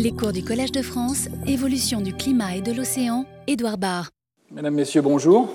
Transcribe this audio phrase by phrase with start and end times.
[0.00, 4.10] Les cours du Collège de France, évolution du climat et de l'océan, Édouard Barr.
[4.52, 5.48] Mesdames, Messieurs, bonjour.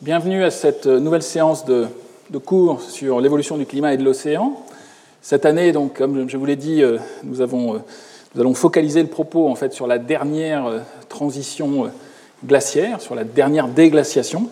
[0.00, 1.86] Bienvenue à cette nouvelle séance de,
[2.44, 4.60] cours sur l'évolution du climat et de l'océan.
[5.22, 7.40] Cette année, donc, comme je vous l'ai dit, euh, euh, nous,
[8.40, 11.88] allons focaliser le propos en fait, sur la dernière euh, transition
[12.44, 14.48] glaciaire, sur la dernière déglaciation.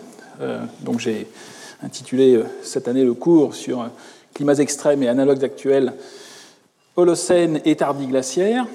[0.79, 1.27] Donc j'ai
[1.83, 3.89] intitulé cette année le cours sur
[4.33, 5.93] climats extrêmes et analogues actuels
[6.95, 8.67] Holocène et tardiglaciaire.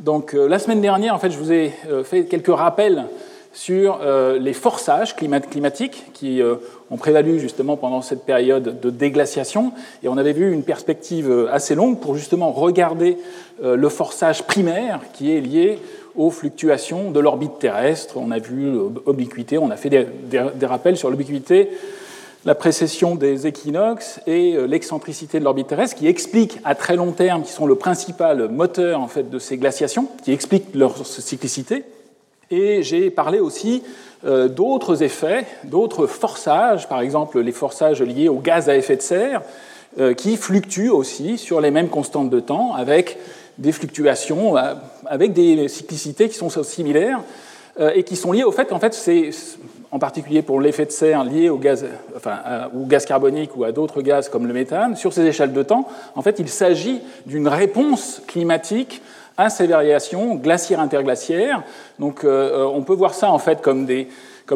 [0.00, 3.06] Donc euh, la semaine dernière, en fait, je vous ai euh, fait quelques rappels
[3.52, 6.42] sur euh, les forçages climatiques qui
[6.90, 9.72] ont prévalu justement pendant cette période de déglaciation.
[10.02, 13.16] Et on avait vu une perspective assez longue pour justement regarder
[13.62, 15.78] le forçage primaire qui est lié
[16.16, 18.18] aux fluctuations de l'orbite terrestre.
[18.18, 18.70] On a vu
[19.06, 21.70] l'obliquité, on a fait des, des rappels sur l'obliquité
[22.46, 27.10] la précession des équinoxes et euh, l'excentricité de l'orbite terrestre, qui expliquent à très long
[27.10, 31.82] terme, qui sont le principal moteur en fait de ces glaciations, qui expliquent leur cyclicité.
[32.52, 33.82] Et j'ai parlé aussi
[34.24, 39.02] euh, d'autres effets, d'autres forçages, par exemple les forçages liés au gaz à effet de
[39.02, 39.42] serre,
[39.98, 43.18] euh, qui fluctuent aussi sur les mêmes constantes de temps, avec
[43.58, 44.54] des fluctuations,
[45.06, 47.22] avec des cyclicités qui sont similaires
[47.94, 49.30] et qui sont liées au fait qu'en fait, c'est
[49.92, 52.38] en particulier pour l'effet de serre lié au gaz, enfin,
[53.06, 56.38] carbonique ou à d'autres gaz comme le méthane, sur ces échelles de temps, en fait,
[56.38, 59.02] il s'agit d'une réponse climatique
[59.36, 61.62] à ces variations glaciaires-interglaciaires.
[61.98, 63.86] Donc, euh, on peut voir ça en fait comme,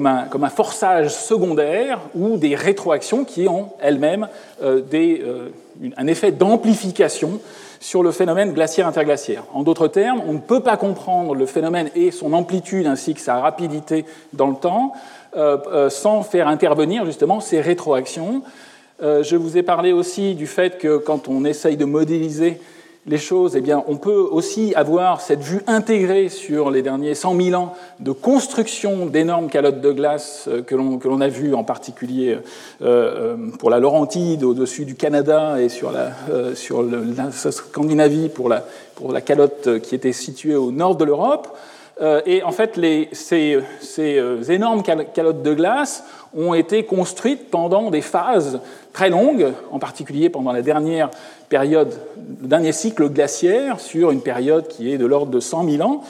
[0.07, 4.29] un, forçage secondaire ou des rétroactions qui ont elles-mêmes
[4.63, 5.49] euh, euh,
[5.97, 7.41] un effet d'amplification
[7.81, 9.45] sur le phénomène glaciaire-interglaciaire.
[9.55, 13.21] En d'autres termes, on ne peut pas comprendre le phénomène et son amplitude ainsi que
[13.21, 15.20] sa rapidité dans le temps euh, euh,
[15.89, 18.43] sans faire intervenir justement ces rétroactions.
[19.03, 22.61] Euh, je vous ai parlé aussi du fait que quand on essaye de modéliser
[23.07, 27.41] les choses, eh bien, on peut aussi avoir cette vue intégrée sur les derniers 100
[27.41, 32.37] 000 ans de construction d'énormes calottes de glace que l'on a vues en particulier
[33.59, 36.11] pour la Laurentide au-dessus du Canada et sur la,
[36.55, 38.67] sur la Scandinavie pour la,
[38.97, 41.57] pour la calotte qui était située au nord de l'Europe.
[42.01, 42.81] Euh, et en fait,
[43.13, 43.63] ces,
[43.99, 48.61] euh, énormes calottes de glace ont été construites pendant des phases
[48.93, 51.11] très longues, en particulier pendant la dernière
[51.49, 51.93] période,
[52.41, 56.03] le dernier cycle glaciaire, sur une période qui est de l'ordre de 100 000 ans.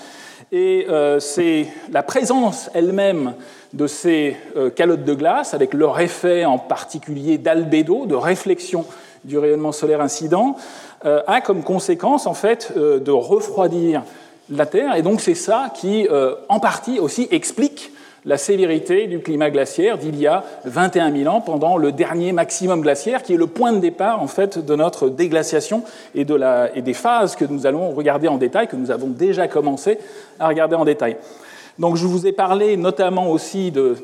[0.53, 3.34] Et euh, c'est la présence elle-même
[3.73, 4.37] de ces
[4.75, 8.84] calottes de glace, avec leur effet en particulier d'albédo, de réflexion
[9.23, 10.56] du rayonnement solaire incident,
[11.05, 14.03] a comme conséquence en fait de refroidir
[14.50, 14.97] la Terre.
[14.97, 17.93] Et donc c'est ça qui, euh, en partie aussi, explique
[18.25, 22.83] la sévérité du climat glaciaire d'il y a 21 000 ans, pendant le dernier maximum
[22.83, 25.84] glaciaire, qui est le point de départ en fait de notre déglaciation
[26.15, 29.99] et, des phases que nous allons regarder en détail, que nous avons déjà commencé
[30.38, 31.17] à regarder en détail.
[31.78, 33.94] Donc je vous ai parlé notamment aussi de,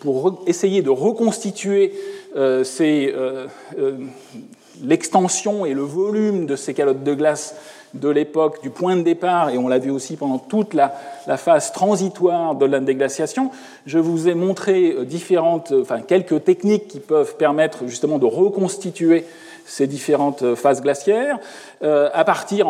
[0.00, 1.92] pour essayer de reconstituer
[2.34, 3.46] euh, euh,
[4.82, 7.56] l'extension et le volume de ces calottes de glace
[8.00, 10.92] de l'époque du point de départ, et on l'a vu aussi pendant toute la,
[11.36, 13.50] phase transitoire de la déglaciation,
[13.84, 18.26] je vous ai montré euh, différentes, euh, enfin, quelques techniques qui peuvent permettre justement de
[18.26, 19.24] reconstituer
[19.66, 21.38] ces différentes euh, phases glaciaires,
[21.82, 22.66] à partir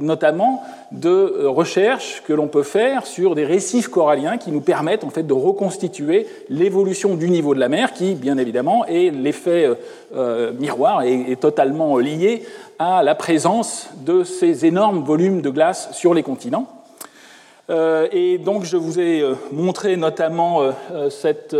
[0.00, 5.10] notamment de recherches que l'on peut faire sur des récifs coralliens qui nous permettent en
[5.10, 9.68] fait de reconstituer l'évolution du niveau de la mer, qui bien évidemment est l'effet
[10.58, 12.42] miroir et est totalement lié
[12.78, 16.68] à la présence de ces énormes volumes de glace sur les continents.
[17.70, 21.54] Euh, et donc je vous ai euh, montré notamment euh, cette,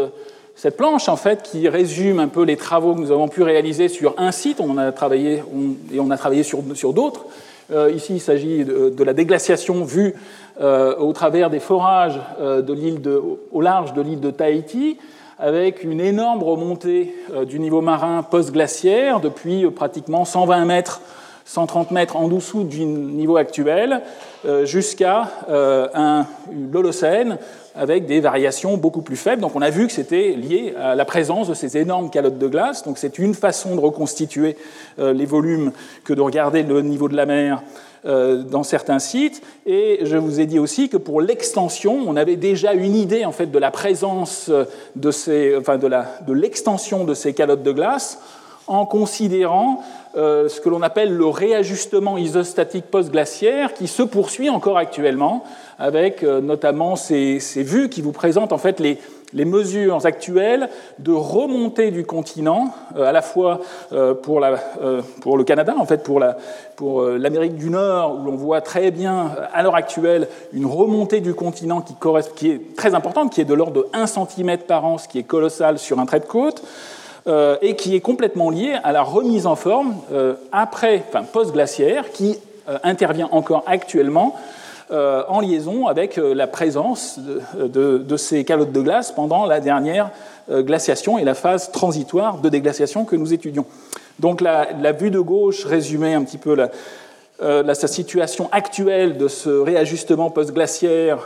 [0.59, 3.89] cette, planche en fait qui résume un peu les travaux que nous avons pu réaliser
[3.89, 4.61] sur un site.
[4.61, 5.43] On a travaillé
[5.93, 7.27] et on a travaillé sur, sur d'autres.
[7.95, 10.15] ici, il s'agit de, la déglaciation vue
[10.61, 13.01] au travers des forages de l'île
[13.53, 14.99] au large de l'île de Tahiti
[15.39, 21.01] avec une énorme remontée euh, du niveau marin post-glaciaire depuis euh, pratiquement 120 mètres,
[21.45, 24.03] 130 mètres en dessous du niveau actuel,
[24.45, 25.31] euh, jusqu'à
[26.73, 27.39] l'Holocène
[27.79, 29.41] avec des variations beaucoup plus faibles.
[29.41, 32.49] Donc on a vu que c'était lié à la présence de ces énormes calottes de
[32.49, 32.85] glace.
[32.85, 34.57] Donc c'est une façon de reconstituer
[34.99, 35.73] les volumes
[36.05, 37.63] que de regarder le niveau de la mer
[38.05, 39.43] euh, dans certains sites.
[39.67, 43.33] Et je vous ai dit aussi que pour l'extension, on avait déjà une idée en
[43.33, 44.53] fait de la présence
[44.95, 48.21] de, ces, enfin de l'extension de, ces calottes de glace
[48.69, 49.83] en considérant
[50.17, 55.43] euh, ce que l'on appelle le réajustement isostatique post-glaciaire qui se poursuit encore actuellement
[55.79, 58.99] avec euh, notamment ces, vues qui vous présentent en fait les,
[59.45, 63.61] mesures actuelles de remontée du continent, à la fois
[64.23, 64.57] pour, la,
[65.21, 69.63] pour, le Canada, en fait pour l'Amérique du Nord, où l'on voit très bien à
[69.63, 71.95] l'heure actuelle une remontée du continent qui,
[72.37, 75.19] qui, est très importante, qui est de l'ordre de 1 cm par an, ce qui
[75.19, 76.63] est colossal sur un trait de côte.
[77.61, 79.95] et qui est complètement lié à la remise en forme
[80.53, 82.39] après, enfin post-glaciaire, qui
[82.83, 84.35] intervient encore actuellement
[84.91, 87.21] euh, en liaison avec euh, la présence
[87.59, 90.11] de, ces calottes de glace pendant la dernière
[90.51, 93.67] euh, glaciation et la phase transitoire de déglaciation que nous étudions.
[94.19, 100.31] Donc la, vue de gauche résumait un petit peu la, situation actuelle de ce réajustement
[100.31, 101.19] post-glaciaire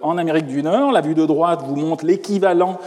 [0.00, 0.90] en Amérique du Nord.
[0.90, 2.80] La vue de droite vous montre l'équivalent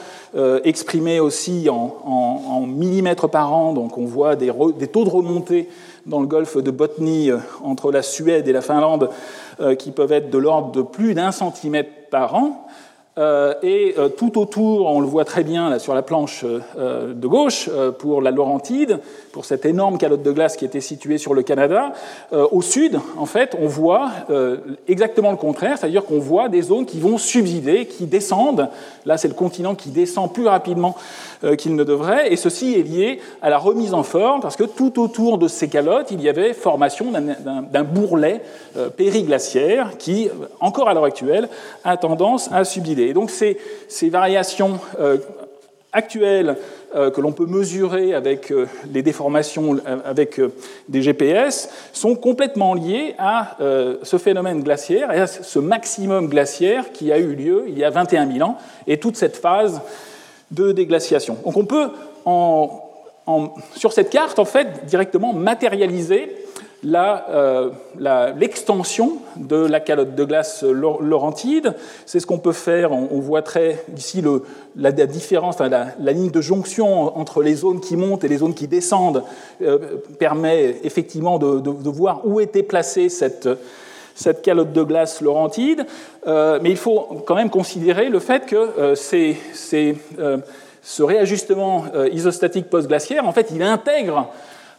[0.65, 3.71] exprimé aussi en, millimètres par an.
[3.71, 5.69] Donc on voit des, des, taux de remontée
[6.05, 7.29] dans le golfe de Botnie
[7.63, 9.09] entre la Suède et la Finlande
[9.77, 12.67] qui peuvent être de l'ordre de plus d'un centimètre par an.
[13.17, 17.27] Euh, et euh, tout autour, on le voit très bien là, sur la planche de
[17.27, 17.69] gauche,
[17.99, 18.99] pour la Laurentide,
[19.31, 21.93] pour cette énorme calotte de glace qui était située sur le Canada.
[22.31, 24.11] au sud, en fait, on voit
[24.87, 28.69] exactement le contraire, c'est-à-dire qu'on voit des zones qui vont subsider, qui descendent.
[29.05, 30.95] Là, c'est le continent qui descend plus rapidement
[31.45, 34.63] euh, qu'il ne devrait, et ceci est lié à la remise en forme, parce que
[34.63, 38.41] tout autour de ces calottes, il y avait formation d'un bourrelet
[38.77, 40.29] euh, périglaciaire qui,
[40.59, 41.49] encore à l'heure actuelle,
[41.83, 43.04] a tendance à subsider.
[43.09, 43.57] Et donc ces,
[44.09, 45.17] variations euh,
[45.91, 46.57] actuelles
[46.93, 48.53] que l'on peut mesurer avec
[48.93, 50.39] les déformations avec
[50.87, 53.57] des GPS sont complètement liées à
[54.01, 57.89] ce phénomène glaciaire et à ce maximum glaciaire qui a eu lieu il y a
[57.89, 58.57] 21 000 ans
[58.87, 59.81] et toute cette phase
[60.51, 61.37] de déglaciation.
[61.43, 61.89] Donc on peut,
[63.75, 71.73] sur cette carte, en fait, directement matérialiser euh, l'extension de la calotte de glace laurentide.
[72.05, 72.91] C'est ce qu'on peut faire.
[72.91, 74.23] On, voit très ici
[74.75, 78.67] la, différence, la, ligne de jonction entre les zones qui montent et les zones qui
[78.67, 79.23] descendent
[79.61, 83.47] euh, permet effectivement de, voir où était placée cette,
[84.41, 85.85] calotte de glace laurentide,
[86.27, 88.95] euh, mais il faut quand même considérer le fait que euh,
[89.73, 90.37] euh,
[90.81, 94.29] ce réajustement isostatique post-glaciaire, en fait, il intègre,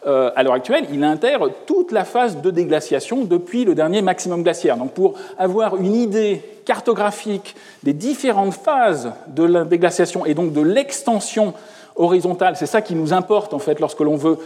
[0.04, 4.76] à l'heure actuelle, il intègre toute la phase de déglaciation depuis le dernier maximum glaciaire.
[4.76, 10.60] Donc pour avoir une idée cartographique des différentes phases de la déglaciation et donc de
[10.60, 11.54] l'extension
[11.96, 14.38] horizontale, c'est ça qui nous importe en fait lorsque l'on veut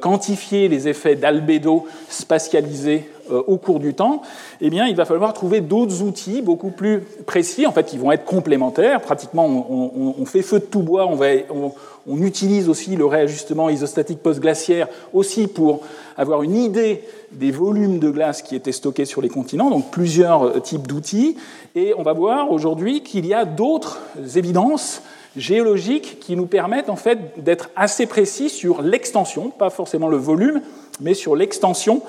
[0.00, 4.22] quantifier les effets d'albédo spatialisés euh, au cours du temps,
[4.60, 8.12] eh bien, il va falloir trouver d'autres outils beaucoup plus précis, en fait, qui vont
[8.12, 9.00] être complémentaires.
[9.00, 11.72] Pratiquement, on, fait feu de tout bois, on,
[12.06, 15.80] on, utilise aussi le réajustement isostatique post-glaciaire aussi pour
[16.16, 17.02] avoir une idée
[17.32, 21.36] des volumes de glace qui étaient stockés sur les continents, donc plusieurs euh, types d'outils.
[21.74, 23.98] Et on va voir aujourd'hui qu'il y a d'autres
[24.36, 25.02] évidences
[25.36, 30.62] géologiques qui nous permettent en fait d'être assez précis sur l'extension, pas forcément le volume,
[31.00, 32.02] mais sur l'extension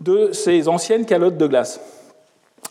[0.00, 1.80] de ces anciennes calottes de glace.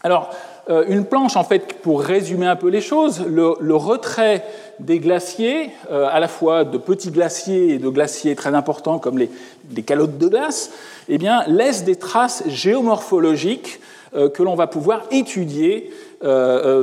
[0.03, 0.29] Alors,
[0.69, 4.43] euh, une planche, en fait, pour résumer un peu les choses, le, retrait
[4.79, 9.17] des glaciers, euh, à la fois de petits glaciers et de glaciers très importants comme
[9.19, 10.71] les, calottes de glace,
[11.07, 13.79] eh bien, laisse des traces géomorphologiques
[14.15, 15.91] euh, que l'on va pouvoir étudier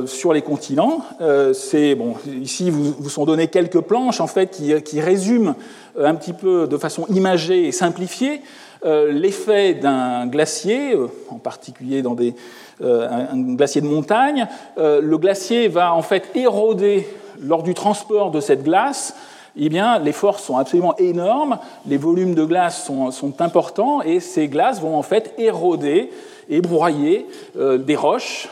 [0.05, 1.01] sur les continents.
[1.53, 5.55] C'est bon, ici vous, sont données quelques planches en fait qui, qui résument
[5.99, 8.41] un petit peu de façon imagée et simplifiée
[8.85, 12.35] euh, l'effet d'un glacier, euh, en particulier dans des,
[12.81, 14.47] euh, un glacier de montagne.
[14.77, 17.07] le glacier va en fait éroder
[17.39, 19.15] lors du transport de cette glace
[19.55, 24.19] eh bien, les forces sont absolument énormes, les volumes de glace sont, sont importants, et
[24.19, 26.09] ces glaces vont en fait éroder
[26.49, 28.49] et broyer des roches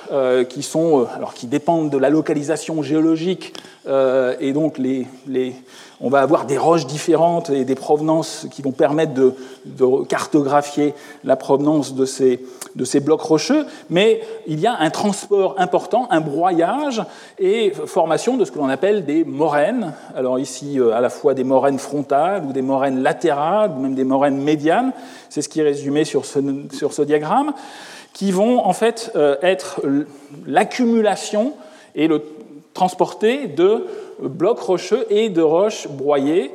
[0.50, 3.54] qui, sont, alors, qui dépendent de la localisation géologique,
[3.88, 5.06] et donc les,
[6.02, 9.34] on va avoir des roches différentes et des provenances qui vont permettre de,
[10.08, 10.94] cartographier
[11.24, 17.04] la provenance de ces, blocs rocheux, mais il y a un transport important, un broyage
[17.38, 19.94] et formation de ce que l'on appelle des moraines.
[20.16, 23.96] Alors ici, euh, à la fois des moraines frontales ou des moraines latérales ou même
[23.96, 24.94] des moraines médianes,
[25.30, 26.40] c'est ce qui est résumé sur ce,
[26.74, 27.54] sur ce diagramme,
[28.14, 29.82] qui vont en fait euh, être
[30.46, 31.54] l'accumulation
[31.96, 32.24] et le
[32.74, 33.86] transporter de
[34.22, 36.52] blocs rocheux et de roches broyées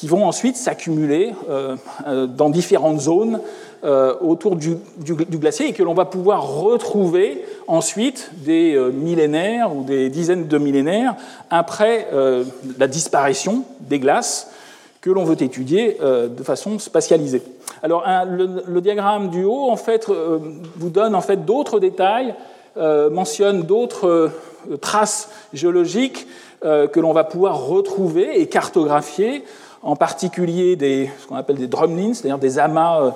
[0.00, 3.40] qui vont ensuite s'accumuler euh, euh, dans différentes zones
[3.84, 10.08] euh, autour du, glacier et que l'on va pouvoir retrouver ensuite des millénaires ou des
[10.08, 11.16] dizaines de millénaires
[11.50, 12.08] après
[12.78, 14.50] la disparition des glaces
[15.02, 17.42] que l'on veut étudier de façon spatialisée.
[17.82, 20.06] Alors le, diagramme du haut en fait
[20.76, 22.34] vous donne en fait d'autres détails,
[22.76, 24.30] mentionne d'autres
[24.82, 26.26] traces géologiques
[26.62, 29.44] que l'on va pouvoir retrouver et cartographier
[29.82, 33.14] en particulier des, ce qu'on appelle des drumlins, c'est-à-dire des amas,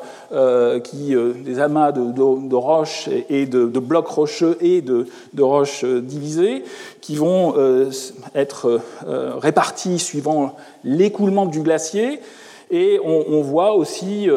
[0.83, 5.07] qui, des amas de, roches et de, blocs rocheux et de,
[5.39, 6.65] roches divisées,
[7.03, 7.55] qui vont
[8.35, 8.81] être
[9.39, 12.21] répartis suivant l'écoulement du glacier.
[12.71, 14.31] Et on, voit aussi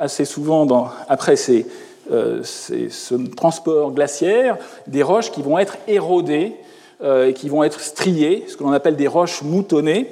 [0.00, 1.66] assez souvent, après ces,
[2.10, 6.69] euh, ce transport glaciaire, des roches qui vont être érodées euh,
[7.02, 10.10] et qui vont être striées, ce que l'on appelle des roches moutonnées.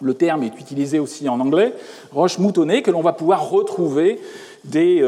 [0.00, 1.74] Le terme est utilisé aussi en anglais,
[2.12, 4.18] roches moutonnées que l'on va pouvoir retrouver
[4.64, 5.02] des,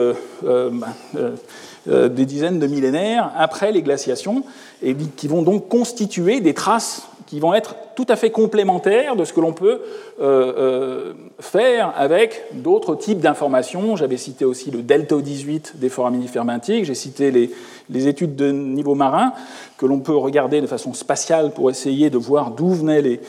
[1.87, 4.45] euh, des dizaines de millénaires après les glaciations
[4.83, 9.25] et qui vont donc constituer des traces qui vont être tout à fait complémentaires de
[9.25, 9.81] ce que l'on peut
[10.21, 13.97] euh, euh, faire avec d'autres types d'informations.
[13.97, 18.95] J'avais cité aussi le delta 18 des foraminifères benthiques, j'ai cité les, études de niveau
[18.95, 19.33] marin
[19.78, 23.21] que l'on peut regarder de façon spatiale pour essayer de voir d'où venaient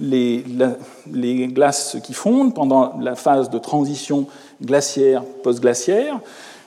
[0.00, 0.44] les,
[1.48, 4.26] glaces qui fondent pendant la phase de transition
[4.62, 6.20] glaciaire post-glaciaire.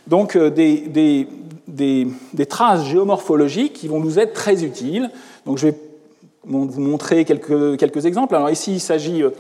[0.08, 1.28] Donc euh, des,
[1.68, 5.10] des, traces géomorphologiques qui vont nous être très utiles.
[5.46, 5.76] Donc je vais
[6.48, 8.36] vous montrer quelques, quelques exemples.
[8.36, 9.32] Alors ici, il s'agit euh,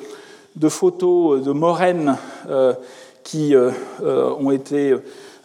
[0.55, 2.17] de photos de moraines
[2.49, 2.73] euh,
[3.23, 3.71] qui euh,
[4.01, 4.95] ont été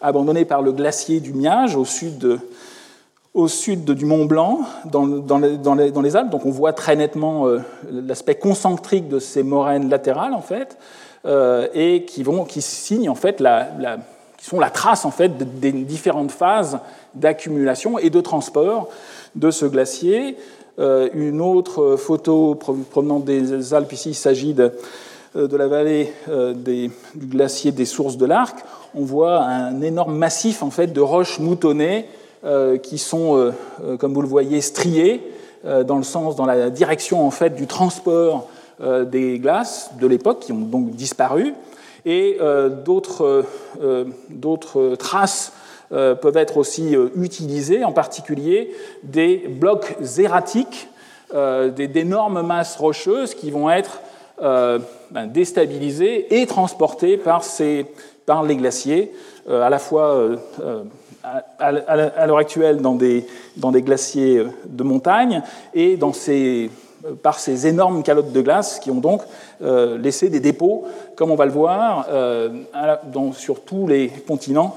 [0.01, 2.39] abandonnées par le glacier du Miage au sud,
[3.33, 6.29] au sud du Mont Blanc, dans, dans, les, Alpes.
[6.29, 7.45] Donc on voit très nettement
[7.89, 10.77] l'aspect concentrique de ces moraines latérales, en fait,
[11.73, 13.97] et qui, vont, qui signent en fait la, la
[14.43, 16.79] qui sont la trace en fait des différentes phases
[17.15, 18.89] d'accumulation et de transport
[19.35, 20.37] de ce glacier.
[20.79, 24.71] Euh, une autre photo provenant des Alpes, ici il s'agit de,
[25.35, 26.89] euh, la vallée euh, du
[27.27, 28.57] glacier des sources de l'Arc.
[28.95, 32.05] On voit un énorme massif en fait, de roches moutonnées
[32.83, 33.53] qui sont,
[33.99, 35.21] comme vous le voyez, striées
[35.63, 38.49] dans le sens, dans la direction en fait, du transport
[38.81, 41.53] des glaces de l'époque, qui ont donc disparu,
[42.05, 42.37] et
[42.83, 43.45] d'autres
[44.99, 45.53] traces
[45.91, 48.71] euh, peuvent être aussi euh, utilisés, en particulier
[49.03, 50.87] des blocs zératiques,
[51.35, 53.99] euh, d'énormes masses rocheuses qui vont être
[54.39, 57.85] ben, déstabilisées et transportées par, ces,
[58.25, 59.13] par les glaciers,
[59.49, 60.27] à la fois
[61.59, 63.25] à, l'heure actuelle dans des,
[63.55, 66.71] dans des, glaciers de montagne et dans ces,
[67.21, 69.21] par ces énormes calottes de glace qui ont donc
[69.61, 70.85] laissé des dépôts,
[71.15, 72.07] comme on va le voir,
[73.33, 74.75] sur tous les continents,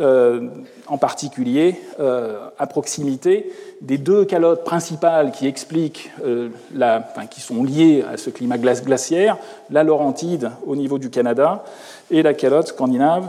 [0.00, 0.48] euh,
[0.86, 3.52] en particulier euh, à proximité
[3.82, 9.36] des deux calottes principales qui expliquent, euh, la, qui sont liées à ce climat glaciaire,
[9.68, 11.64] la Laurentide au niveau du Canada
[12.10, 13.28] et la calotte scandinave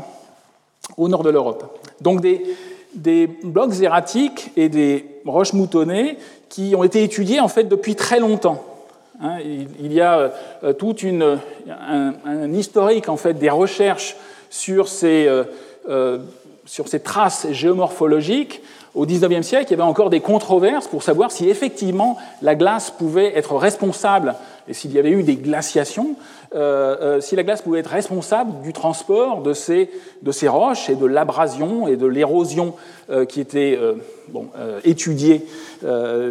[0.96, 1.78] au nord de l'Europe.
[2.00, 7.96] Donc des, blocs erratiques et des roches moutonnées qui ont été étudiés en fait depuis
[7.96, 8.64] très longtemps.
[9.22, 10.32] Hein, il, y a
[10.80, 14.16] tout un, historique en fait des recherches
[14.50, 15.28] sur ces
[16.66, 18.62] sur ces traces géomorphologiques,
[18.94, 22.92] au XIXe siècle, il y avait encore des controverses pour savoir si effectivement la glace
[22.92, 24.36] pouvait être responsable,
[24.68, 26.16] et s'il y avait eu des glaciations,
[26.54, 29.90] euh, euh, si la glace pouvait être responsable du transport de ces,
[30.22, 32.76] de ces roches et de l'abrasion et de l'érosion
[33.10, 33.80] euh, qui étaient
[34.28, 34.48] bon,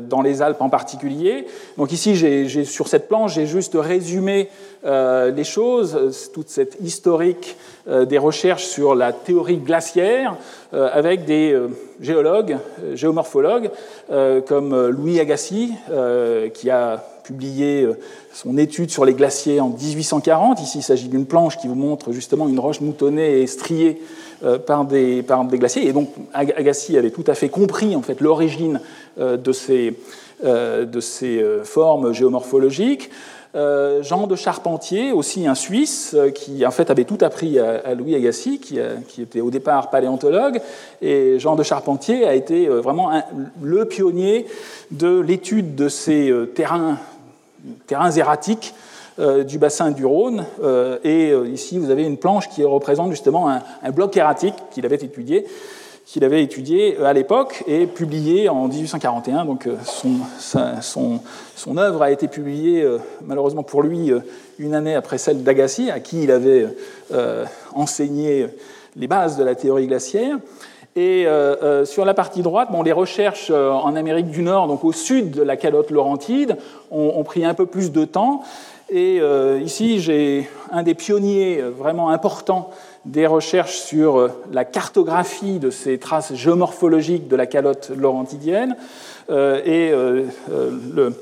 [0.02, 1.46] dans les Alpes en particulier.
[1.78, 4.50] Donc ici, sur cette planche, j'ai juste résumé
[4.82, 7.56] les choses, toute cette historique
[7.86, 10.36] des recherches sur la théorie glaciaire
[10.72, 11.54] avec des
[12.00, 12.56] géologues,
[12.94, 13.70] géomorphologues
[14.46, 15.70] comme Louis Agassiz,
[16.54, 17.94] qui a publié euh,
[18.32, 20.60] son étude sur les glaciers en 1840.
[20.60, 24.00] Ici, il s'agit d'une planche qui vous montre justement une roche moutonnée et striée
[24.44, 25.86] euh, par des, glaciers.
[25.86, 28.80] Et donc, Agassiz avait tout à fait compris en fait l'origine
[29.18, 33.10] euh, de ces formes géomorphologiques.
[33.54, 38.60] Jean de Charpentier, aussi un Suisse, qui en fait avait tout appris à, Louis Agassiz,
[38.60, 38.78] qui,
[39.08, 40.60] qui, était au départ paléontologue.
[41.02, 43.10] Et Jean de Charpentier a été vraiment
[43.60, 44.46] le pionnier
[44.92, 46.98] de l'étude de ces terrains
[47.86, 48.74] terrains erratiques
[49.18, 50.44] euh, du bassin du Rhône.
[50.62, 54.86] Euh, et euh, ici, vous avez une planche qui représente justement un, bloc erratique qu'il
[54.86, 55.46] avait étudié
[56.12, 59.44] qu'il avait étudié à l'époque et publié en 1841.
[59.44, 61.20] Donc son,
[61.56, 62.84] son, œuvre a été publiée,
[63.24, 64.12] malheureusement pour lui,
[64.58, 66.66] une année après celle d'Agassi, à qui il avait
[67.74, 68.48] enseigné
[68.96, 70.38] les bases de la théorie glaciaire.
[70.96, 74.66] Et euh, euh, sur la partie droite, bon, les recherches euh, en Amérique du Nord,
[74.66, 76.56] donc au sud de la calotte laurentide,
[76.90, 78.42] ont, pris un peu plus de temps.
[78.92, 79.20] Et
[79.62, 82.70] ici, j'ai un des pionniers vraiment importants
[83.04, 88.76] des recherches sur la cartographie de ces traces géomorphologiques de la calotte laurentidienne.
[89.30, 91.12] et le,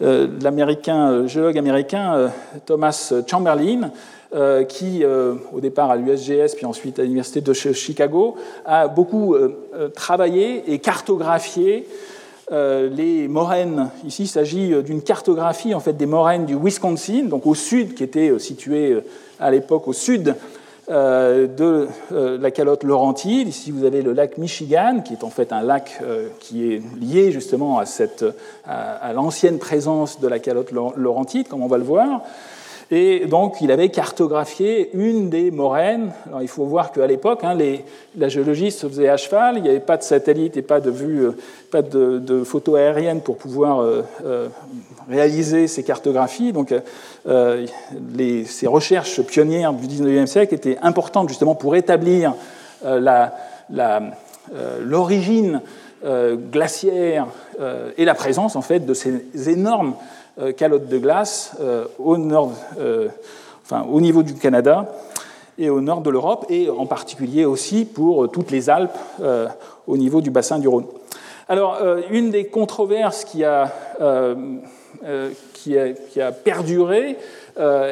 [0.00, 2.30] l'américain, géologue américain
[2.66, 3.90] Thomas Chamberlain,
[4.68, 9.34] qui, au départ à l'USGS, puis ensuite à l'Université de Chicago, a beaucoup
[9.94, 11.88] travaillé et cartographié
[12.50, 13.88] les moraines.
[14.04, 18.04] Ici, il s'agit d'une cartographie en fait, des moraines du Wisconsin, donc au sud, qui
[18.04, 18.98] était situé
[19.40, 20.32] à l'époque au sud euh,
[20.88, 23.48] de euh, la calotte laurentide.
[23.48, 26.82] Ici, vous avez le lac Michigan, qui est en fait un lac euh, qui est
[27.00, 27.84] lié justement à,
[28.66, 32.22] à l'ancienne présence de la calotte laurentide, comme on va le voir.
[32.92, 36.12] Et donc, il avait cartographié une des moraines.
[36.40, 37.58] Il faut voir qu'à l'époque, hein,
[38.16, 39.56] la géologie se faisait à cheval.
[39.56, 41.32] Il n'y avait pas de satellite et pas de vue, euh,
[41.72, 44.48] pas de, photos aériennes pour pouvoir euh, euh,
[45.10, 46.52] réaliser ces cartographies.
[46.52, 46.72] Donc,
[47.26, 52.34] ces recherches pionnières du 19e siècle étaient importantes justement pour établir
[54.80, 55.60] l'origine
[56.52, 57.26] glaciaire
[57.98, 59.94] et la présence en fait de ces énormes
[60.56, 63.08] calotte de glace euh, au, nord, euh,
[63.64, 64.86] enfin, au niveau du Canada
[65.58, 68.98] et au nord de l'Europe, et en particulier aussi pour toutes les Alpes
[69.86, 70.84] au niveau du bassin du Rhône.
[71.48, 71.78] Alors,
[72.10, 73.72] une des controverses qui a,
[75.54, 77.16] qui a, qui a perduré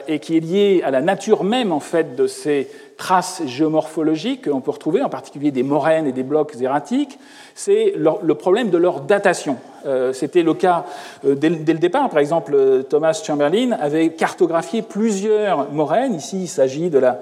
[0.06, 4.50] et qui est liée à la nature même en fait de ces traces géomorphologiques que
[4.50, 7.18] l'on peut retrouver, en particulier des moraines et des blocs erratiques,
[7.54, 9.56] c'est le problème de leur datation.
[9.86, 10.86] Euh, c'était le cas
[11.26, 12.08] euh, dès, le départ.
[12.08, 16.14] Par exemple, Thomas Chamberlain avait cartographié plusieurs moraines.
[16.14, 17.20] Ici, il s'agit de la,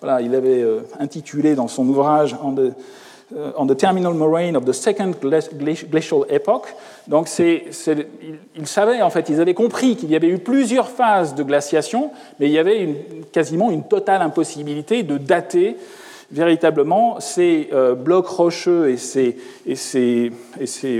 [0.00, 2.72] voilà, il avait euh, intitulé dans son ouvrage en de,
[3.56, 6.74] on the terminal moraine of the second glacial epoch.
[7.06, 11.42] Donc, ils, savaient, en fait, ils avaient compris qu'il y avait eu plusieurs phases de
[11.42, 15.76] glaciation, mais il y avait quasiment une totale impossibilité de dater
[16.30, 19.36] véritablement ces euh, blocs rocheux et ces,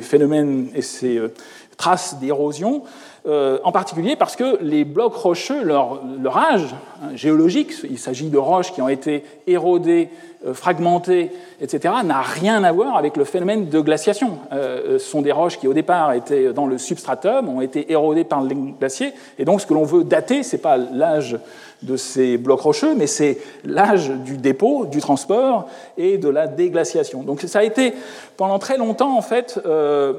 [0.03, 1.35] phénomènes et ces euh,
[1.77, 2.83] traces d'érosion,
[3.27, 8.31] euh, en particulier parce que les blocs rocheux, leur, leur âge hein, géologique, il s'agit
[8.31, 10.09] de roches qui ont été érodées,
[10.53, 14.39] fragmentées, etc., n'a rien à voir avec le phénomène de glaciation.
[14.53, 18.43] ce sont des roches qui, au départ, étaient dans le substratum, ont été érodées par
[18.43, 21.39] le glacier, et donc ce que l'on veut dater, ce n'est pas l'âge
[21.83, 27.23] de ces blocs rocheux, mais c'est l'âge du dépôt, du transport et de la déglaciation.
[27.23, 27.95] Donc ça a été
[28.37, 30.15] pendant très longtemps, en fait, euh,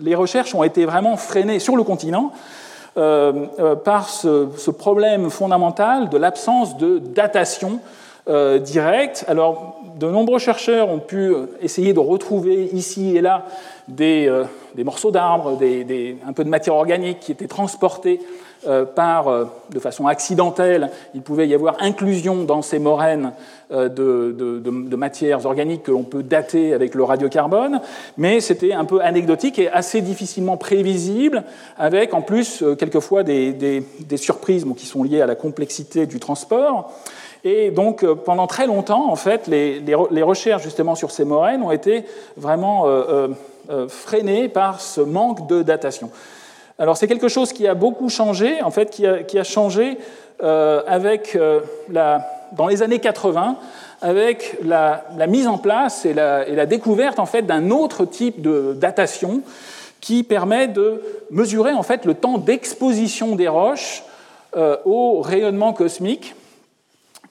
[0.00, 2.32] les recherches ont été vraiment freinées sur le continent
[2.96, 7.80] euh, euh, par ce, problème fondamental de l'absence de datation
[8.28, 9.24] directe.
[9.28, 13.44] Alors, de nombreux chercheurs ont pu essayer de retrouver ici et là
[13.88, 14.28] des,
[14.84, 18.20] morceaux d'arbres, un peu de matière organique qui étaient transportés
[18.66, 23.32] euh, par, euh, de façon accidentelle, il pouvait y avoir inclusion dans ces moraines
[23.70, 27.80] euh, de, matières organiques que l'on peut dater avec le radiocarbone,
[28.16, 31.44] mais c'était un peu anecdotique et assez difficilement prévisible,
[31.78, 33.84] avec en plus quelquefois des,
[34.16, 36.92] surprises qui sont liées à la complexité du transport.
[37.44, 42.04] Et donc, pendant très longtemps, en fait, les, recherches justement sur ces moraines ont été
[42.36, 42.86] vraiment
[43.88, 46.10] freinées par ce manque de datation.
[46.78, 49.96] Alors c'est quelque chose qui a beaucoup changé, en fait, qui a, changé
[50.42, 53.56] euh, avec euh, la, dans les années 80,
[54.02, 59.40] avec la, mise en place et la, découverte en fait d'un autre type de datation
[60.02, 64.02] qui permet de mesurer en fait le temps d'exposition des roches
[64.54, 66.34] euh, au rayonnement cosmique.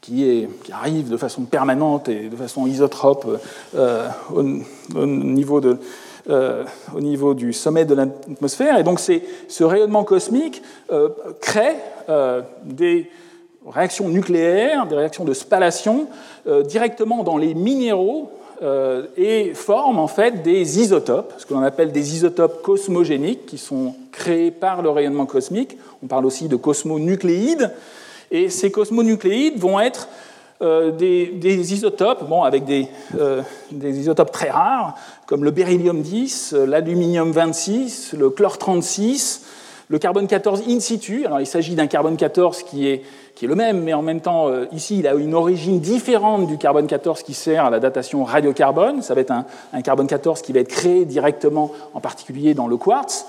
[0.05, 3.39] Qui, arrive de façon permanente et de façon isotrope
[3.75, 4.43] au,
[5.05, 5.79] niveau de,
[6.27, 6.63] euh,
[6.95, 8.79] au niveau du sommet de l'atmosphère.
[8.79, 11.75] Et donc ce rayonnement cosmique euh, crée
[12.09, 13.11] euh, des
[13.67, 16.07] réactions nucléaires, des réactions de spallation
[16.65, 18.31] directement dans les minéraux
[19.17, 23.95] et forme en fait des isotopes, ce que l'on appelle des isotopes cosmogéniques qui sont
[24.11, 25.77] créés par le rayonnement cosmique.
[26.03, 27.71] On parle aussi de cosmonucléides.
[28.35, 30.09] Et ces cosmonucléides vont être
[30.61, 34.95] euh, des, isotopes, bon, avec des, euh, des, isotopes très rares,
[35.25, 39.45] comme le beryllium 10, euh, l'aluminium 26, le chlore 36,
[39.87, 41.25] le carbone 14 in situ.
[41.25, 43.03] Alors il s'agit d'un carbone 14 qui est,
[43.35, 46.57] qui est le même, mais en même temps, ici, il a une origine différente du
[46.57, 49.01] carbone 14 qui sert à la datation radiocarbone.
[49.01, 52.67] Ça va être un, un carbone 14 qui va être créé directement, en particulier dans
[52.67, 53.27] le quartz.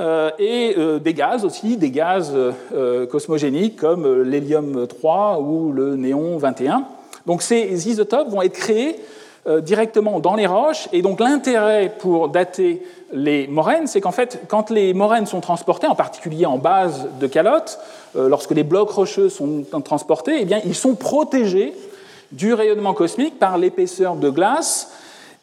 [0.00, 5.94] Euh, et euh, des gaz aussi, des gaz euh, cosmogéniques comme l'hélium 3 ou le
[5.96, 6.84] néon 21.
[7.26, 8.96] Donc ces isotopes vont être créés
[9.62, 14.68] directement dans les roches, et donc l'intérêt pour dater les moraines, c'est qu'en fait, quand
[14.68, 17.78] les moraines sont transportées, en particulier en base de calotte,
[18.14, 21.72] lorsque les blocs rocheux sont transportés, eh bien, ils sont protégés
[22.32, 24.92] du rayonnement cosmique par l'épaisseur de glace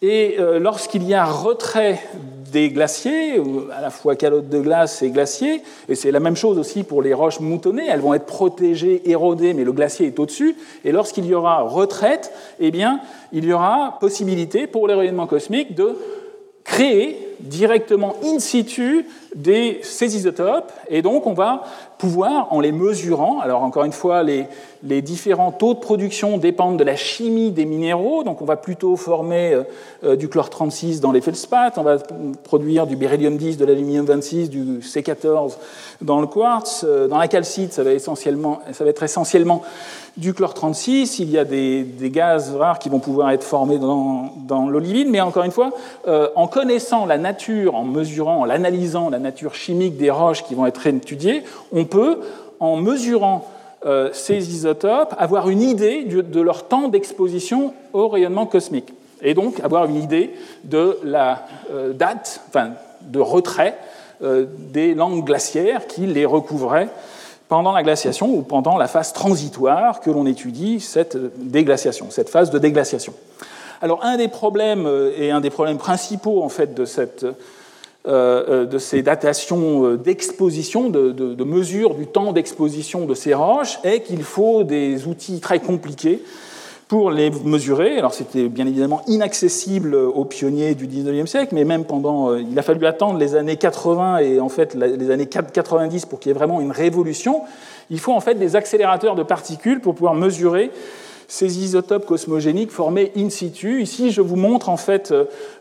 [0.02, 2.00] Et lorsqu'il y a retrait
[2.52, 3.42] des glaciers,
[3.76, 7.02] à la fois calottes de glace et glaciers, et c'est la même chose aussi pour
[7.02, 10.56] les roches moutonnées, elles vont être protégées, érodées, mais le glacier est au-dessus,
[10.86, 12.72] et lorsqu'il y aura retraite, eh
[13.34, 15.98] il y aura possibilité pour les rayonnements cosmiques de
[16.64, 19.06] créer directement in situ
[19.38, 21.64] des, ces isotopes, et donc on va
[21.98, 24.46] pouvoir, en les mesurant, alors encore une fois, les,
[24.84, 28.96] les, différents taux de production dépendent de la chimie des minéraux, donc on va plutôt
[28.96, 29.64] former euh,
[30.04, 31.98] euh, du chlore-36 dans les feldspaths, on va
[32.44, 35.58] produire du beryllium-10, de l'aluminium 26, du C14
[36.02, 39.64] dans le quartz, euh, dans la calcite, ça va, essentiellement, ça va être essentiellement
[40.18, 44.34] du chlore-36, il y a des, des, gaz rares qui vont pouvoir être formés dans,
[44.48, 45.70] dans l'olivine, mais encore une fois,
[46.36, 50.66] en connaissant la nature, en mesurant, en l'analysant, la nature chimique des roches qui vont
[50.66, 52.20] être étudiées, on peut,
[52.60, 53.48] en mesurant
[53.86, 58.92] euh, ces isotopes, avoir une idée de leur temps d'exposition au rayonnement cosmique.
[59.22, 60.32] Et donc avoir une idée
[60.64, 63.78] de la euh, date, enfin, de retrait
[64.24, 66.90] euh, des langues glaciaires qui les recouvraient
[67.50, 72.50] pendant la glaciation ou pendant la phase transitoire que l'on étudie, cette déglaciation, cette phase
[72.50, 73.14] de déglaciation.
[73.82, 77.26] Alors un des problèmes, et un des problèmes principaux en fait de cette
[78.08, 84.24] de ces datations euh, d'exposition, de, mesure du temps d'exposition de ces roches, est qu'il
[84.24, 86.24] faut des outils très compliqués
[86.88, 87.98] pour les mesurer.
[87.98, 92.34] Alors c'était bien évidemment inaccessible aux pionniers du 19e siècle, mais même pendant...
[92.36, 96.30] Il a fallu attendre les années 80 et en fait les années 90 pour qu'il
[96.30, 97.42] y ait vraiment une révolution.
[97.90, 100.72] Il faut en fait des accélérateurs de particules pour pouvoir mesurer
[101.28, 103.82] ces isotopes cosmogéniques formés in situ.
[103.82, 105.14] Ici, je vous montre en fait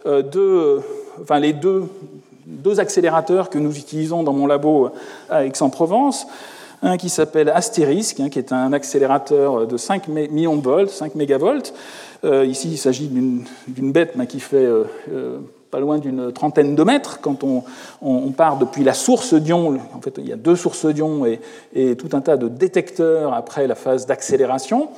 [0.04, 1.88] enfin, les deux
[2.46, 4.90] deux accélérateurs que nous utilisons dans mon labo
[5.28, 6.26] à Aix-en-Provence.
[6.82, 11.14] Un qui s'appelle Asterisk, hein, qui est un accélérateur de 5 millions de volts, 5
[11.14, 11.72] mégavolts.
[12.24, 15.38] Euh, ici, il s'agit d'une bête qui fait euh, euh,
[15.70, 17.20] pas loin d'une trentaine de mètres.
[17.20, 17.64] Quand on,
[18.02, 21.40] on, part depuis la source d'ion, en fait, il y a deux sources d'ion et,
[21.74, 24.90] et, tout un tas de détecteurs après la phase d'accélération.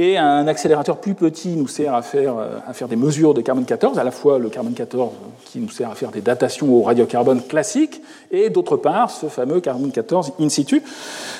[0.00, 3.40] Et un accélérateur plus petit nous sert à faire, euh, à faire des mesures de
[3.40, 5.10] carbone 14, à la fois le carbone 14
[5.44, 9.60] qui nous sert à faire des datations au radiocarbone classique, et d'autre part ce fameux
[9.60, 10.84] carbone 14 in situ.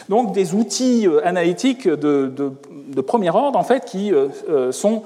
[0.09, 5.05] Donc des outils euh, analytiques de, de, premier ordre en fait qui euh, sont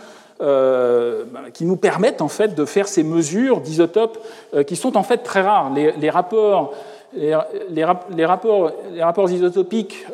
[1.52, 4.18] qui nous permettent en fait de faire ces mesures d'isotopes
[4.66, 5.72] qui sont en fait très rares.
[5.72, 6.74] Les, rapports,
[7.14, 7.36] les,
[7.70, 7.84] les,
[8.24, 10.06] rapports, les rapports isotopiques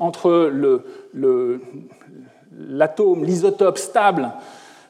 [0.00, 0.82] entre le,
[1.12, 1.60] le,
[2.58, 4.30] l'atome, l'isotope stable,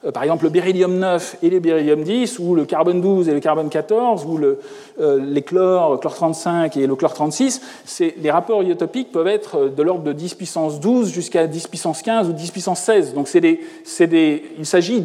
[0.05, 3.33] euh, par exemple le beryllium 9 et le beryllium 10, ou le carbone 12 et
[3.33, 4.61] le carbone 14, ou le,
[5.01, 7.61] euh, les chlores, chlore 35 et le chlore 36,
[8.01, 12.29] les rapports isotopiques peuvent être de l'ordre de 10 puissance 12 jusqu'à 10 puissance 15
[12.29, 13.15] ou 10 puissance 16.
[13.15, 13.61] Donc des,
[14.07, 15.05] des, il s'agit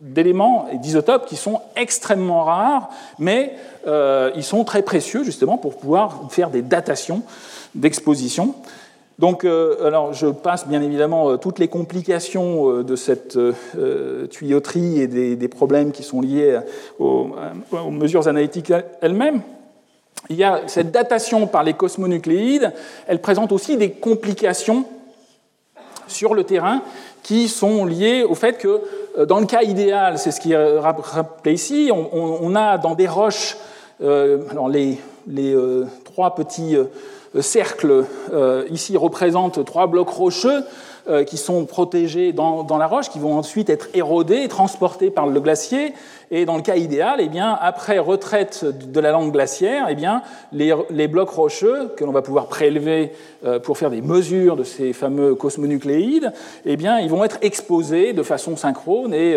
[0.00, 3.54] d'éléments et d'isotopes qui sont extrêmement rares, mais
[3.86, 7.22] euh, ils sont très précieux justement pour pouvoir faire des datations
[7.74, 8.54] d'exposition.
[9.18, 13.38] Donc, euh, alors, je passe bien évidemment euh, toutes les complications de cette
[14.30, 16.58] tuyauterie et des, problèmes qui sont liés
[16.98, 17.30] aux,
[17.90, 19.40] mesures analytiques elles-mêmes.
[20.30, 22.72] Il y a cette datation par les cosmonucléides,
[23.06, 24.84] elle présente aussi des complications
[26.08, 26.82] sur le terrain
[27.22, 28.80] qui sont liées au fait que,
[29.24, 33.56] dans le cas idéal, c'est ce qui est rappelé ici, on, a dans des roches,
[34.00, 35.56] alors les, les
[36.04, 36.76] trois petits
[37.40, 40.64] cercle euh, ici représente trois blocs rocheux
[41.08, 45.26] euh, qui sont protégés dans, la roche, qui vont ensuite être érodés et transportés par
[45.26, 45.94] le glacier.
[46.30, 50.22] Et dans le cas idéal, eh bien, après retraite de la langue glaciaire, eh bien,
[50.52, 53.12] les, blocs rocheux que l'on va pouvoir prélever
[53.44, 56.32] euh, pour faire des mesures de ces fameux cosmonucléides,
[56.66, 59.36] eh bien, ils vont être exposés de façon synchrone et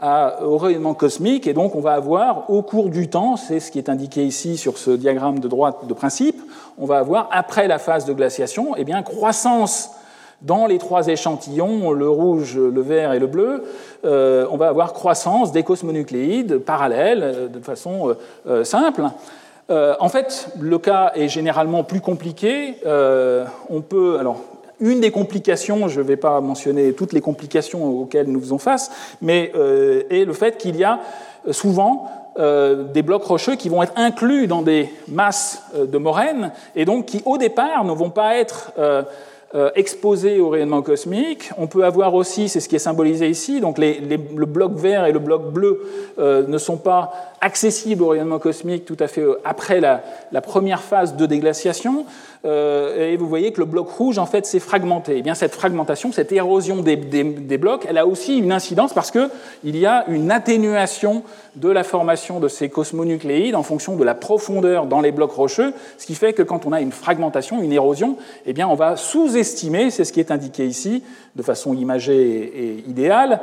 [0.00, 1.46] au rayonnement cosmique.
[1.46, 4.56] Et donc, on va avoir au cours du temps, c'est ce qui est indiqué ici
[4.56, 6.40] sur ce diagramme de droite de principe,
[6.78, 9.90] on va avoir, après la phase de glaciation, eh bien, croissance
[10.42, 13.64] dans les trois échantillons, le rouge, le vert et le bleu,
[14.04, 18.14] euh, on va avoir croissance des cosmonucléides parallèles euh, de façon
[18.46, 19.04] euh, simple.
[19.68, 22.76] en fait, le cas est généralement plus compliqué.
[22.84, 24.40] on peut, alors,
[24.78, 28.90] une des complications, je ne vais pas mentionner toutes les complications auxquelles nous faisons face,
[29.22, 29.50] mais
[30.10, 31.00] est le fait qu'il y a
[31.50, 37.06] souvent des blocs rocheux qui vont être inclus dans des masses de moraines et donc
[37.06, 38.72] qui au départ ne vont pas être
[39.54, 41.50] euh, exposés au rayonnement cosmique.
[41.56, 45.12] On peut avoir aussi, c'est ce qui est symbolisé ici, donc le bloc vert et
[45.12, 45.82] le bloc bleu
[46.18, 47.12] euh, ne sont pas
[47.46, 50.02] accessibles au rayonnement cosmique tout à fait euh, après la,
[50.42, 52.04] première phase de déglaciation.
[52.44, 55.14] et vous voyez que le bloc rouge, en fait, s'est fragmenté.
[55.14, 58.92] Et eh bien, cette fragmentation, cette érosion des, des, blocs, elle a aussi une incidence
[58.92, 61.24] parce qu'il y a une atténuation
[61.56, 65.72] de la formation de ces cosmonucléides en fonction de la profondeur dans les blocs rocheux,
[65.98, 68.96] ce qui fait que quand on a une fragmentation, une érosion, eh bien, on va
[68.96, 71.02] sous-estimer, c'est ce qui est indiqué ici,
[71.34, 73.40] de façon imagée et idéale,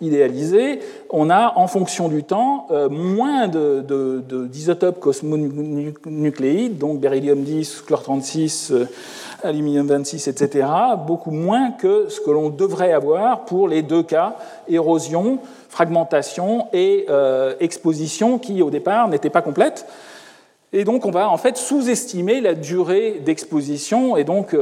[0.00, 0.80] idéalisée,
[1.10, 8.02] on a en fonction du temps euh, moins d'isotopes de, cosmonucléides, donc beryllium 10, chlore
[8.02, 8.88] 36, euh,
[9.42, 10.68] aluminium 26, etc.,
[11.06, 14.36] beaucoup moins que ce que l'on devrait avoir pour les deux cas,
[14.68, 19.86] érosion, fragmentation et euh, exposition, qui au départ n'étaient pas complètes.
[20.72, 24.54] Et donc on va en fait sous-estimer la durée d'exposition et donc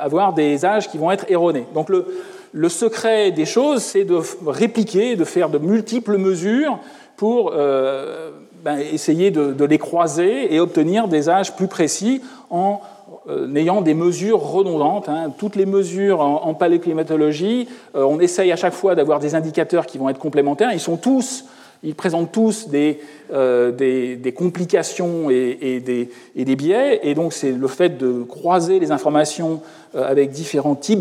[0.00, 1.66] avoir des âges qui vont être erronés.
[1.74, 2.06] Donc le,
[2.52, 6.78] le secret des choses, c'est de répliquer, de faire de multiples mesures
[7.16, 8.30] pour euh,
[8.64, 12.80] ben, essayer de, les croiser et obtenir des âges plus précis en
[13.28, 15.08] euh, ayant des mesures redondantes.
[15.08, 15.32] Hein.
[15.38, 19.98] Toutes les mesures en, paléoclimatologie, euh, on essaye à chaque fois d'avoir des indicateurs qui
[19.98, 20.70] vont être complémentaires.
[20.72, 21.44] Ils sont tous
[21.82, 23.00] ils présentent tous des,
[23.32, 28.78] euh, des, complications et, des, et, des, biais, et donc c'est le fait de croiser
[28.78, 29.62] les informations
[29.94, 31.00] euh, avec différents types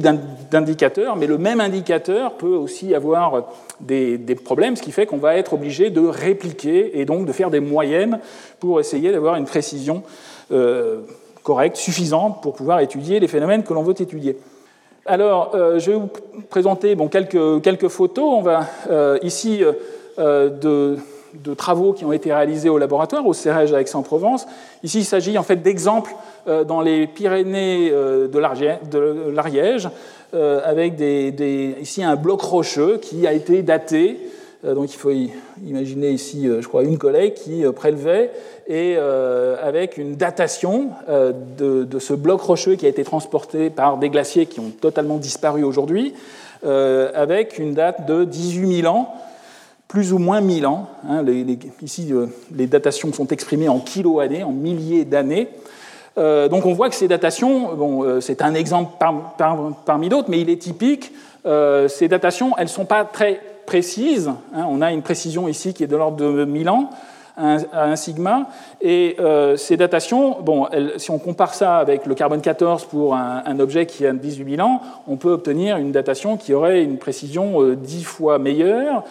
[0.49, 3.49] d'indicateurs, mais le même indicateur peut aussi avoir
[3.81, 7.49] des, problèmes, ce qui fait qu'on va être obligé de répliquer et donc de faire
[7.49, 8.19] des moyennes
[8.59, 10.03] pour essayer d'avoir une précision
[10.51, 11.01] euh,
[11.43, 14.37] correcte, suffisante pour pouvoir étudier les phénomènes que l'on veut étudier.
[15.05, 16.09] Alors, je vais vous
[16.49, 18.25] présenter bon, quelques, quelques photos.
[18.25, 18.67] On va
[19.23, 19.63] ici
[20.19, 24.47] euh, de, travaux qui ont été réalisés au laboratoire, au CEREG à Aix-en-Provence.
[24.84, 26.12] Ici, il s'agit en fait d'exemples
[26.47, 28.39] euh, dans les Pyrénées euh, de
[29.29, 29.89] l'Ariège,
[30.34, 30.99] avec
[31.82, 34.19] ici un bloc rocheux qui a été daté.
[34.63, 35.12] Donc il faut
[35.65, 38.32] imaginer ici, je crois, une collègue qui prélevait
[38.67, 44.45] et avec une datation de, ce bloc rocheux qui a été transporté par des glaciers
[44.45, 46.13] qui ont totalement disparu aujourd'hui,
[46.63, 49.12] avec une date de 18 000 ans
[49.89, 50.88] plus ou moins 1000 ans.
[51.10, 51.25] Hein,
[51.82, 55.49] ici, euh, les datations sont exprimées en kilos-années, en milliers d'années.
[56.17, 58.91] Euh, donc on voit que ces datations, euh, c'est un exemple
[59.86, 61.12] parmi d'autres, mais il est typique.
[61.43, 64.32] ces datations, elles ne sont pas très précises.
[64.56, 64.65] Hein.
[64.69, 66.89] on a une précision ici qui est de l'ordre de 1000 ans
[67.38, 68.47] à un sigma.
[68.81, 73.59] Et euh, ces datations, bon, si on compare ça avec le carbone 14 pour un,
[73.59, 77.61] objet qui a 18 000 ans, on peut obtenir une datation qui aurait une précision
[77.61, 79.03] euh, 10 fois meilleure.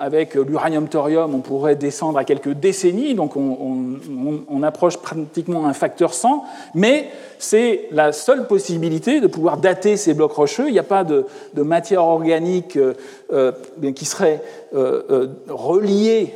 [0.00, 6.44] avec l'uranium-thorium, on pourrait descendre à quelques décennies, donc on, approche pratiquement un facteur 100,
[6.74, 10.68] mais c'est la seule possibilité de pouvoir dater ces blocs rocheux.
[10.68, 12.94] Il n'y a pas de, matière organique euh,
[13.32, 13.52] euh,
[13.94, 14.40] qui serait
[14.72, 16.34] reliée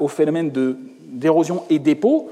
[0.00, 0.50] au phénomène
[1.06, 2.28] d'érosion et dépôt.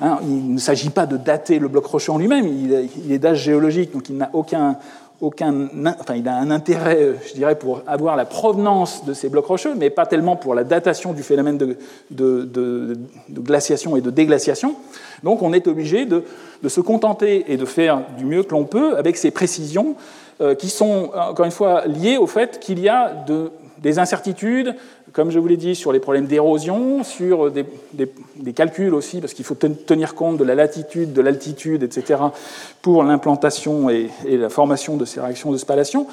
[0.00, 0.18] Hein.
[0.22, 3.92] il ne s'agit pas de dater le bloc rocheux en lui-même, il, est d'âge géologique,
[3.92, 4.76] donc il n'a aucun,
[5.20, 5.68] aucun,
[6.00, 9.74] enfin, il a un intérêt, je dirais, pour avoir la provenance de ces blocs rocheux,
[9.74, 11.76] mais pas tellement pour la datation du phénomène de,
[12.10, 12.96] de
[13.40, 14.76] glaciation et de déglaciation.
[15.22, 16.24] Donc on est obligé de,
[16.66, 19.94] se contenter et de faire du mieux que l'on peut avec ces précisions
[20.40, 23.12] euh, qui sont, encore une fois, liées au fait qu'il y a
[23.82, 24.74] des incertitudes,
[25.12, 29.44] comme je vous l'ai dit, sur les problèmes d'érosion, sur des, calculs aussi, parce qu'il
[29.44, 32.20] faut tenir compte de la latitude, de l'altitude, etc.,
[32.82, 36.06] pour l'implantation et, la formation de ces réactions de spallation.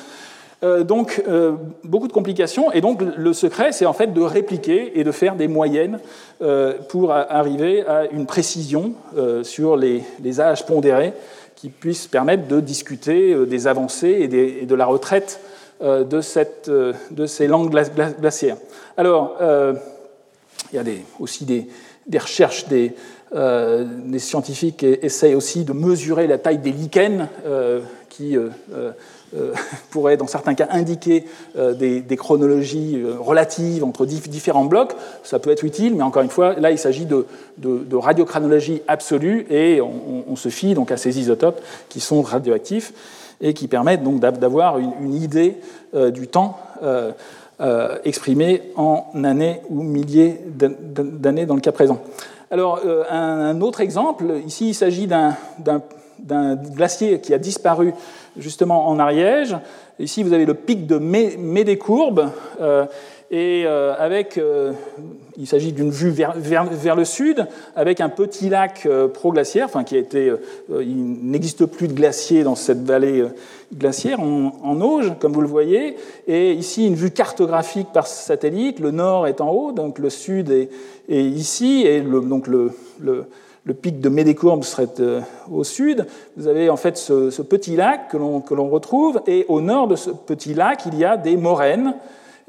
[0.63, 2.71] Euh, donc, euh, beaucoup de complications.
[2.71, 5.99] Et donc, le secret, c'est en fait de répliquer et de faire des moyennes
[6.41, 8.93] euh, pour arriver à une précision
[9.43, 10.03] sur les,
[10.39, 11.13] âges pondérés
[11.55, 15.39] qui puissent permettre de discuter des avancées et, de la retraite
[15.81, 17.69] de, cette, de, ces langues
[18.19, 18.57] glaciaires.
[18.97, 19.35] Alors,
[20.71, 20.83] il y a
[21.19, 21.67] aussi des,
[22.17, 22.93] recherches, des,
[23.33, 27.27] des, scientifiques essayent aussi de mesurer la taille des lichens
[28.09, 28.37] qui
[29.35, 29.53] euh,
[29.89, 31.25] pourrait, dans certains cas, indiquer
[31.57, 34.93] euh, des, chronologies euh, relatives entre différents blocs.
[35.23, 37.25] Ça peut être utile, mais encore une fois, là, il s'agit de,
[37.57, 42.93] de, radiochronologie absolue et on, se fie donc à ces isotopes qui sont radioactifs
[43.41, 45.57] et qui permettent donc d'avoir une, idée
[45.93, 46.57] du temps
[48.03, 51.99] exprimé en années ou milliers d'années dans le cas présent.
[52.51, 55.35] Alors, un, autre exemple, ici, il s'agit d'un
[56.75, 57.93] glacier qui a disparu
[58.37, 59.57] justement en Ariège.
[59.99, 62.29] Ici, vous avez le pic de Médécourbe.
[62.61, 62.85] Euh,
[63.31, 64.39] et avec,
[65.37, 69.99] il s'agit d'une vue vers, le sud, avec un petit lac proglaciaire, enfin qui a
[69.99, 70.33] été,
[70.69, 73.25] il n'existe plus de glacier dans cette vallée
[73.73, 75.95] glaciaire en, Auge, comme vous le voyez,
[76.27, 78.79] et ici une vue cartographique par satellite.
[78.79, 80.69] Le nord est en haut, donc le sud est,
[81.09, 82.71] ici, et le, donc le,
[83.81, 85.21] pic de Médécourbe serait euh,
[85.51, 86.05] au sud.
[86.37, 90.09] Vous avez en fait ce, petit lac que l'on retrouve, et au nord de ce
[90.09, 91.95] petit lac, il y a des moraines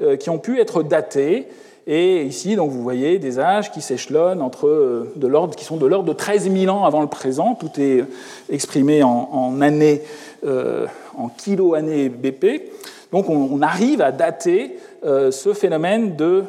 [0.01, 1.47] euh, qui ont pu être datées.
[1.87, 5.77] Et ici, donc, vous voyez des âges qui s'échelonnent entre euh, de l'ordre, qui sont
[5.77, 7.55] de l'ordre de 13 000 ans avant le présent.
[7.55, 8.03] Tout est
[8.51, 10.01] exprimé en, années,
[10.45, 12.71] en kilo-années BP.
[13.11, 16.43] Donc, on, arrive à dater ce phénomène de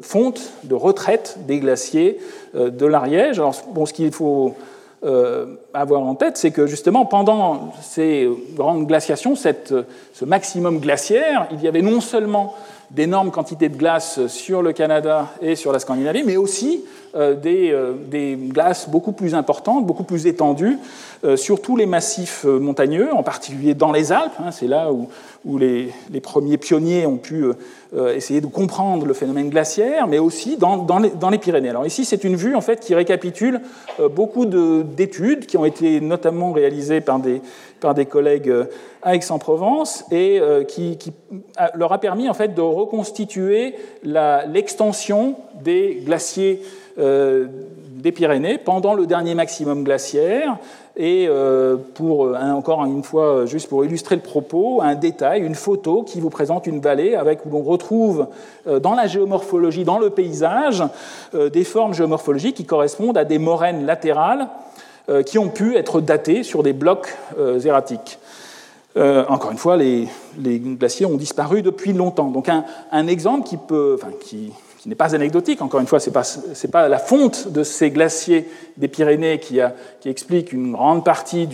[0.00, 2.18] fonte, de retraite des glaciers
[2.56, 3.38] euh, de l'Ariège.
[3.38, 4.56] Alors, bon, ce qu'il faut
[5.04, 9.72] euh, avoir en tête, c'est que justement, pendant ces grandes glaciations, cette,
[10.12, 12.56] ce maximum glaciaire, il y avait non seulement
[12.90, 17.76] d'énormes quantités de glace sur le Canada et sur la Scandinavie, mais aussi euh, des,
[18.10, 20.78] des, glaces beaucoup plus importantes, beaucoup plus étendues
[21.36, 24.32] sur tous les massifs montagneux, en particulier dans les Alpes.
[24.38, 27.44] Hein, c'est là où, les, premiers pionniers ont pu
[27.92, 31.70] euh, essayer de comprendre le phénomène glaciaire, mais aussi dans, les, dans les, Pyrénées.
[31.70, 33.60] Alors ici, c'est une vue en fait qui récapitule
[33.98, 37.42] euh, beaucoup d'études qui ont été notamment réalisées par des,
[37.80, 38.64] par des collègues euh,
[39.02, 41.12] à Aix-en-Provence et qui, qui,
[41.74, 46.60] leur a permis en fait de reconstituer l'extension des glaciers
[46.98, 50.58] des Pyrénées pendant le dernier maximum glaciaire
[50.96, 55.54] et euh, pour, euh, encore une fois, juste pour illustrer le propos, un détail, une
[55.54, 58.26] photo qui vous présente une vallée avec où l'on retrouve
[58.66, 60.84] euh, dans la géomorphologie, dans le paysage,
[61.32, 64.48] des formes géomorphologiques qui correspondent à des moraines latérales
[65.26, 67.16] qui ont pu être datées sur des blocs
[67.64, 68.18] erratiques.
[68.96, 72.30] encore une fois, les, glaciers ont disparu depuis longtemps.
[72.30, 77.48] Donc un, exemple qui n'est pas anecdotique, encore une fois, ce n'est pas, la fonte
[77.48, 79.60] de ces glaciers des Pyrénées qui,
[80.06, 81.48] explique une grande partie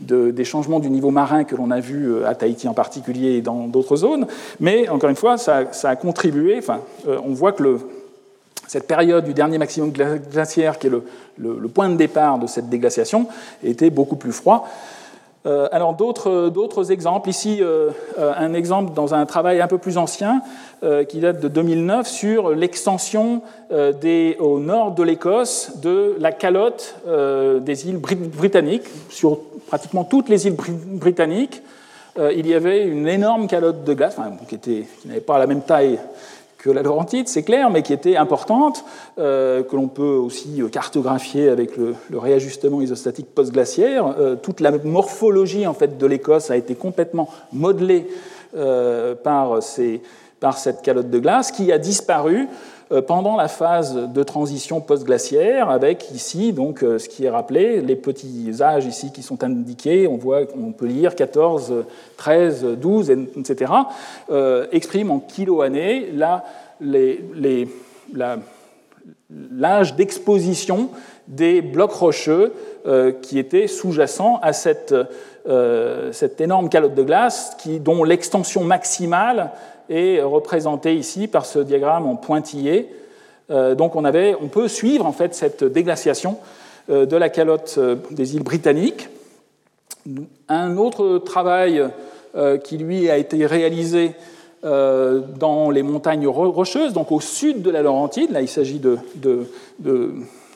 [0.00, 3.42] des changements du niveau marin que l'on a vu euh, à Tahiti en particulier et
[3.42, 4.26] dans d'autres zones,
[4.60, 6.60] mais encore une fois, ça, a contribué,
[7.08, 7.80] euh, on voit que le,
[8.68, 13.26] cette période du dernier maximum glaciaire, qui est le, point de départ de cette déglaciation,
[13.64, 14.68] était beaucoup plus froid.
[15.46, 19.96] Euh, alors d'autres exemples, ici euh, euh, un exemple dans un travail un peu plus
[19.98, 20.42] ancien
[21.08, 26.94] qui date de 2009 sur l'extension au nord de l'Écosse de la calotte
[27.60, 31.62] des îles britanniques, sur pratiquement toutes les îles britanniques.
[32.16, 34.14] il y avait une énorme calotte de glace,
[34.46, 35.98] qui n'avait pas la même taille
[36.68, 38.84] que la Laurentide, c'est clair, mais qui était importante,
[39.18, 44.14] euh, que l'on peut aussi euh, cartographier avec le, réajustement isostatique post-glaciaire.
[44.18, 48.06] Euh, toute la morphologie en fait, de l'Écosse a été complètement modelée
[49.22, 50.00] par, ces,
[50.40, 52.48] par cette calotte de glace qui a disparu
[53.02, 57.96] pendant la phase de transition post-glaciaire, avec ici donc euh, ce qui est rappelé, les
[57.96, 60.46] petits âges ici qui sont indiqués, on voit,
[60.76, 61.84] peut lire 14,
[62.16, 63.72] 13, 12, etc.,
[64.30, 66.10] euh, expriment en kilo-années
[69.52, 70.88] l'âge d'exposition
[71.26, 72.54] des blocs rocheux
[73.20, 74.94] qui étaient sous-jacents à cette,
[76.12, 79.50] cette, énorme calotte de glace dont l'extension maximale
[79.88, 82.88] est représenté ici par ce diagramme en pointillé.
[83.50, 86.38] Euh, donc on, avait, on peut suivre en fait cette déglaciation
[86.90, 89.08] euh, de la calotte euh, des îles britanniques.
[90.48, 91.84] Un autre travail
[92.64, 94.12] qui lui a été réalisé
[94.62, 98.98] dans les montagnes rocheuses, donc au sud de la Laurentide, là il s'agit de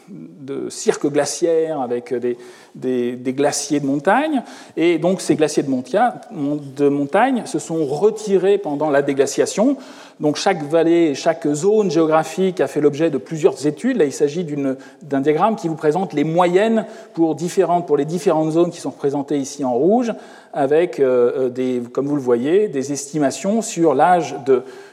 [0.08, 2.36] de cirques glaciaires avec des,
[2.74, 4.42] des, glaciers de montagne.
[4.76, 9.76] Et donc ces glaciers de, montagne se sont retirés pendant la déglaciation.
[10.20, 13.96] Donc chaque vallée, chaque zone géographique a fait l'objet de plusieurs études.
[13.96, 14.46] Là, il s'agit
[15.02, 18.90] d'un diagramme qui vous présente les moyennes pour, différentes, pour les différentes zones qui sont
[18.90, 20.12] représentées ici en rouge,
[20.52, 24.36] avec, euh, des, comme vous le voyez, des estimations sur l'âge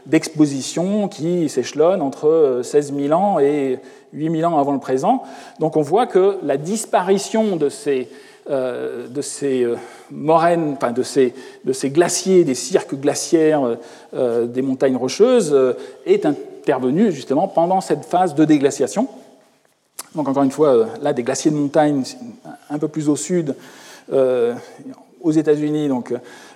[0.06, 3.80] d'exposition qui s'échelonne entre 16 euh, 000 ans et
[4.14, 5.24] 8 000 ans avant le présent.
[5.60, 8.10] Donc on voit que la disparition de ces,
[8.50, 9.76] euh, de ces euh,
[10.10, 13.78] moraines, enfin de ces, de ces glaciers, des cirques glaciaires
[14.16, 15.56] euh, des montagnes rocheuses,
[16.08, 19.08] est intervenue justement pendant cette phase de déglaciation.
[20.16, 22.02] Donc encore une fois, là, des glaciers de montagne
[22.72, 23.54] un peu plus au sud,
[25.22, 26.12] aux États-Unis, donc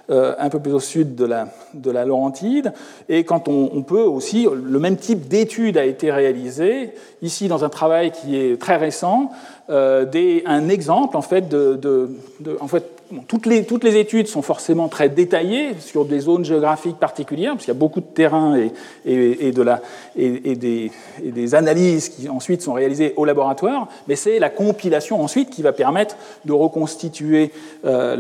[0.10, 2.74] un peu plus au sud de la, de la Laurentide.
[3.10, 7.70] Et quand on, peut aussi, le même type d'étude a été réalisé, ici dans un
[7.70, 9.30] travail qui est très récent,
[9.70, 12.10] un exemple en fait de,
[12.60, 12.93] en fait
[13.28, 17.78] toutes, les, études sont forcément très détaillées sur des zones géographiques particulières, parce qu'il y
[17.78, 18.58] a beaucoup de terrain
[19.06, 19.52] et,
[20.16, 25.74] des, analyses qui ensuite sont réalisées au laboratoire, mais c'est la compilation ensuite qui va
[25.74, 26.16] permettre
[26.46, 27.52] de reconstituer
[27.86, 28.16] euh,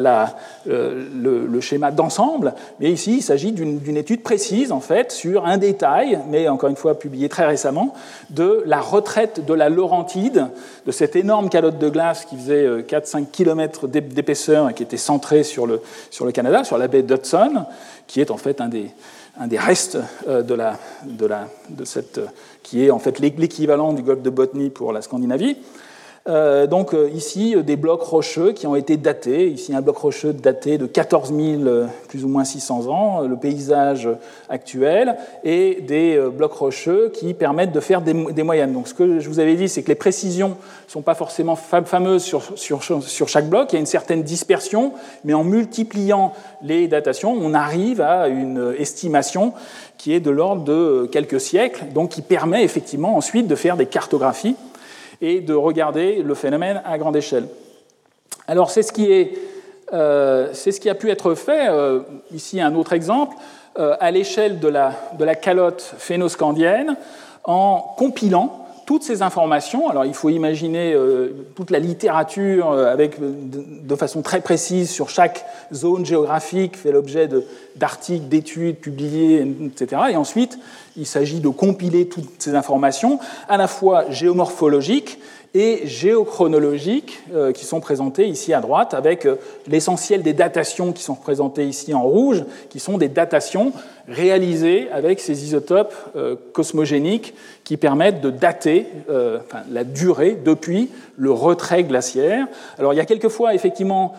[0.67, 2.53] euh, le, le, schéma d'ensemble.
[2.79, 6.75] Mais ici, il s'agit d'une étude précise, en fait, sur un détail, mais encore une
[6.75, 7.93] fois publié très récemment,
[8.29, 10.47] de la retraite de la Laurentide,
[10.85, 14.97] de cette énorme calotte de glace qui faisait 4-5 euh, km d'épaisseur et qui était
[14.97, 15.81] centré sur le,
[16.31, 17.65] Canada, sur la baie d'Hudson,
[18.07, 18.91] qui est en fait un des,
[19.57, 20.77] restes euh, de, la,
[21.83, 22.21] cette,
[22.61, 25.57] qui est en fait l'équivalent du golfe de Botany pour la Scandinavie.
[26.29, 29.49] Euh, donc euh, ici, euh, des blocs rocheux qui ont été datés.
[29.49, 31.63] Ici, un bloc rocheux daté de 14 000,
[32.07, 34.07] plus ou moins 600 ans, le paysage
[34.47, 38.71] actuel, et des blocs rocheux qui permettent de faire des, moyennes.
[38.71, 41.57] Donc ce que je vous avais dit, c'est que les précisions ne sont pas forcément
[41.57, 43.71] fameuses sur, sur, sur, chaque bloc.
[43.71, 44.93] Il y a une certaine dispersion,
[45.25, 49.53] mais en multipliant les datations, on arrive à une estimation
[49.97, 53.87] qui est de l'ordre de quelques siècles, donc qui permet effectivement ensuite de faire des
[53.87, 54.55] cartographies
[55.23, 57.47] et de regarder le phénomène à grande échelle.
[58.45, 59.29] Alors c'est ce qui,
[59.93, 62.01] euh, ce qui a pu être fait, euh,
[62.33, 63.37] ici un autre exemple,
[63.79, 66.97] euh, à l'échelle de la, de la calotte phénoscandienne,
[67.45, 69.89] en compilant toutes ces informations.
[69.89, 70.95] Alors il faut imaginer
[71.55, 77.29] toute la littérature avec, de, façon très précise sur chaque zone géographique, fait l'objet
[77.75, 80.01] d'articles, d'études publiés, etc.
[80.11, 80.57] Et ensuite
[80.97, 85.19] il s'agit de compiler toutes ces informations, à la fois géomorphologiques
[85.55, 89.35] et géochronologiques, euh, qui sont présentées ici à droite, avec euh,
[89.67, 93.71] l'essentiel des datations qui sont représentées ici en rouge, qui sont des datations
[94.07, 98.87] réalisées avec ces isotopes euh, cosmogéniques qui permettent de dater
[99.71, 102.47] la durée depuis le retrait glaciaire.
[102.77, 104.15] Alors il y a quelquefois, effectivement,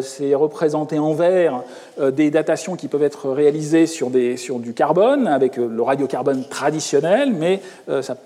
[0.00, 1.62] c'est représenté en vert,
[2.00, 7.32] des datations qui peuvent être réalisées sur, des, sur du carbone, avec le radiocarbone traditionnel,
[7.32, 8.16] mais ça,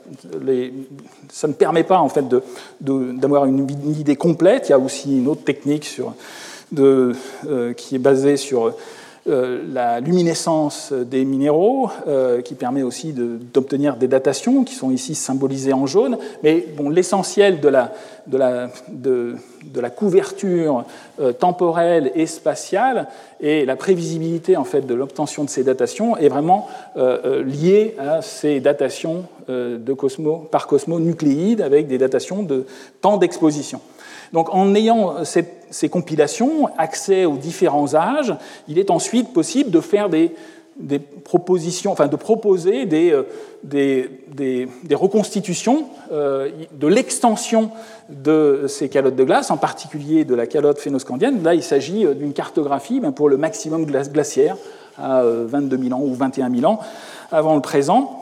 [1.30, 2.24] ça, ne permet pas en fait
[2.80, 3.66] d'avoir une,
[3.98, 4.68] idée complète.
[4.68, 6.14] Il y a aussi une autre technique sur,
[6.72, 7.14] de,
[7.46, 8.76] euh, qui est basée sur euh,
[9.26, 15.72] la luminescence des minéraux, euh, qui permet aussi d'obtenir des datations qui sont ici symbolisées
[15.72, 16.18] en jaune.
[16.42, 17.92] Mais bon, l'essentiel de la,
[19.90, 20.84] couverture
[21.38, 23.08] temporelle et spatiale
[23.40, 28.60] et la prévisibilité en fait de l'obtention de ces datations est vraiment liée à ces
[28.60, 29.94] datations de
[30.50, 32.66] par cosmonucléides avec des datations de
[33.00, 33.80] temps d'exposition.
[34.32, 38.34] Donc en ayant ces compilations, accès aux différents âges,
[38.68, 40.32] il est ensuite possible de faire des,
[41.24, 47.70] propositions, enfin de proposer des, euh, reconstitutions euh, de l'extension
[48.08, 51.42] de ces calottes de glace, en particulier de la calotte phénoscandienne.
[51.42, 54.56] Là, il s'agit euh, d'une cartographie ben, pour le maximum glaciaire
[54.98, 56.78] à 22 000 ans ou 21 000 ans
[57.30, 58.21] avant le présent.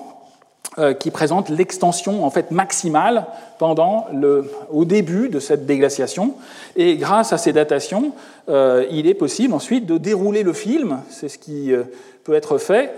[0.79, 3.27] Euh, qui présente l'extension en fait maximale
[3.59, 6.37] pendant le, au début de cette déglaciation.
[6.77, 8.13] Et grâce à ces datations,
[8.49, 11.01] euh, il est possible ensuite de dérouler le film.
[11.11, 11.83] C'est ce qui euh,
[12.23, 12.95] peut être fait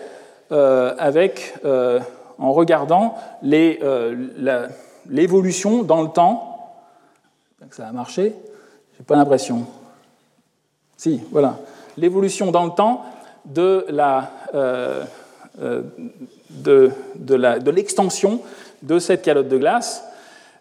[0.50, 1.54] avec,
[2.38, 6.76] en regardant l'évolution dans le temps.
[7.70, 8.34] Ça a marché
[8.98, 9.64] J'ai pas l'impression.
[10.98, 11.58] Si, voilà.
[11.96, 13.06] L'évolution dans le temps
[13.46, 14.30] de la
[16.52, 18.40] de, de l'extension
[18.82, 20.04] de, cette calotte de glace.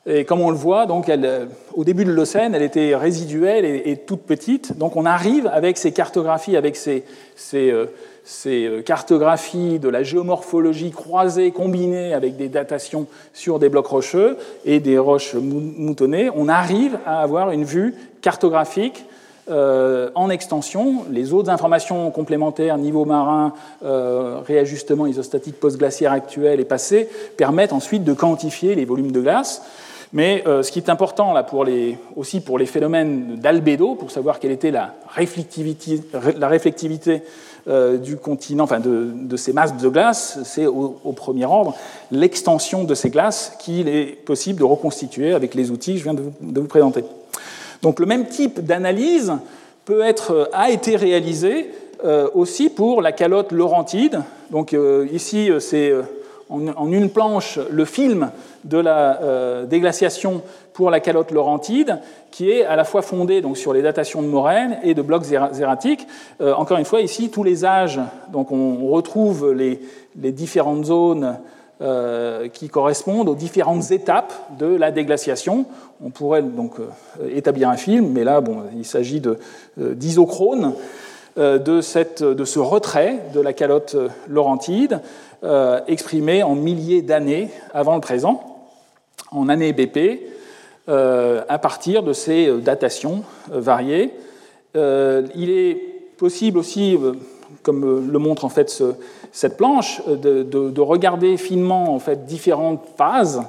[0.08, 3.66] Et comme on le voit, donc elle, euh, au début de l'Océan, elle était résiduelle
[3.66, 4.76] et, toute petite.
[4.78, 7.04] Donc on arrive avec ces cartographies, avec ces,
[7.36, 7.86] ces, euh,
[8.24, 14.38] ces, euh, cartographies de la géomorphologie croisées, combinées avec des datations sur des blocs rocheux
[14.66, 19.06] et des roches moutonnées, on arrive à avoir une vue cartographique
[19.52, 27.10] en extension, les autres informations complémentaires, niveau marin, euh, réajustement isostatique post-glaciaire actuel et passé,
[27.38, 29.64] permettent ensuite de quantifier les volumes de glace.
[30.14, 31.46] Mais euh, ce qui est important là,
[32.16, 36.02] aussi pour les phénomènes d'albédo, pour savoir quelle était la réflectivité,
[38.04, 41.76] du continent, enfin de, ces masses de glace, c'est au, premier ordre
[42.10, 46.16] l'extension de ces glaces qu'il est possible de reconstituer avec les outils que je viens
[46.16, 47.04] de vous présenter.
[47.82, 49.34] Donc le même type d'analyse
[49.86, 51.72] peut être, euh, a été réalisé
[52.04, 54.22] euh, aussi pour la calotte laurentide.
[54.50, 55.94] Donc euh, ici, c'est
[56.50, 58.30] en, une planche le film
[58.66, 60.42] de la déglaciation
[60.74, 64.28] pour la calotte laurentide, qui est à la fois fondé donc, sur les datations de
[64.28, 66.06] moraines et de blocs zératiques.
[66.42, 68.00] encore une fois, ici, tous les âges,
[68.34, 71.38] donc on retrouve les différentes zones
[72.54, 75.66] qui correspondent aux différentes étapes de la déglaciation.
[76.04, 76.74] On pourrait donc
[77.34, 79.22] établir un film, mais là, bon, il s'agit
[79.78, 80.74] d'isochrone.
[81.38, 83.96] De, de, de, ce retrait de la calotte
[84.28, 85.00] laurentide,
[85.88, 88.68] exprimé en milliers d'années avant le présent,
[89.32, 90.22] en années BP,
[90.88, 94.14] à partir de ces datations variées.
[94.76, 96.96] il est possible aussi
[97.64, 98.84] comme euh, le montre en fait
[99.32, 103.44] cette planche, euh, de, regarder finement en fait différentes phases.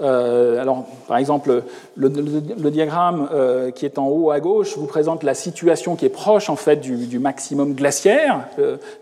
[0.00, 1.62] Euh, alors, par exemple,
[1.96, 3.28] le, diagramme
[3.74, 6.76] qui est en haut à gauche vous présente la situation qui est proche en fait
[6.76, 8.48] du, maximum glaciaire.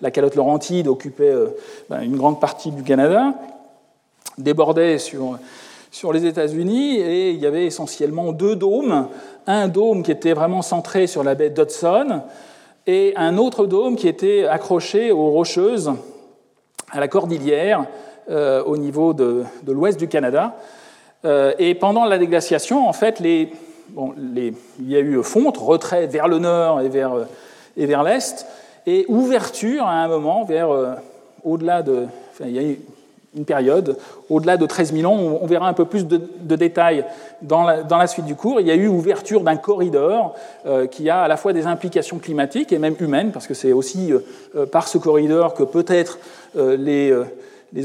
[0.00, 1.32] la calotte laurentide occupait
[1.88, 3.34] ben, une grande partie du Canada,
[4.38, 5.38] débordait sur,
[5.90, 9.08] sur les États-Unis et il y avait essentiellement deux dômes.
[9.46, 12.22] Un dôme qui était vraiment centré sur la baie d'Hudson
[12.86, 15.92] et un autre dôme qui était accroché aux Rocheuses,
[16.92, 17.86] à la Cordillère,
[18.30, 20.54] euh, au niveau de, l'ouest du Canada.
[21.24, 23.52] Euh, et pendant la déglaciation, en fait, les,
[24.16, 27.12] les, il y a eu fonte, retrait vers le nord et vers,
[27.76, 28.46] et vers l'est,
[28.86, 30.68] et ouverture à un moment vers
[31.44, 32.06] au-delà de.
[32.40, 32.76] Il y a
[33.34, 33.96] une période,
[34.28, 36.20] au-delà de 13 000 ans, on verra un peu plus de,
[36.56, 37.04] détails
[37.40, 38.60] dans la, suite du cours.
[38.60, 40.34] Il y a eu ouverture d'un corridor
[40.66, 43.72] euh, qui a à la fois des implications climatiques et même humaines, parce que c'est
[43.72, 44.18] aussi euh,
[44.54, 46.18] euh, par ce corridor que peut-être
[46.54, 47.10] les,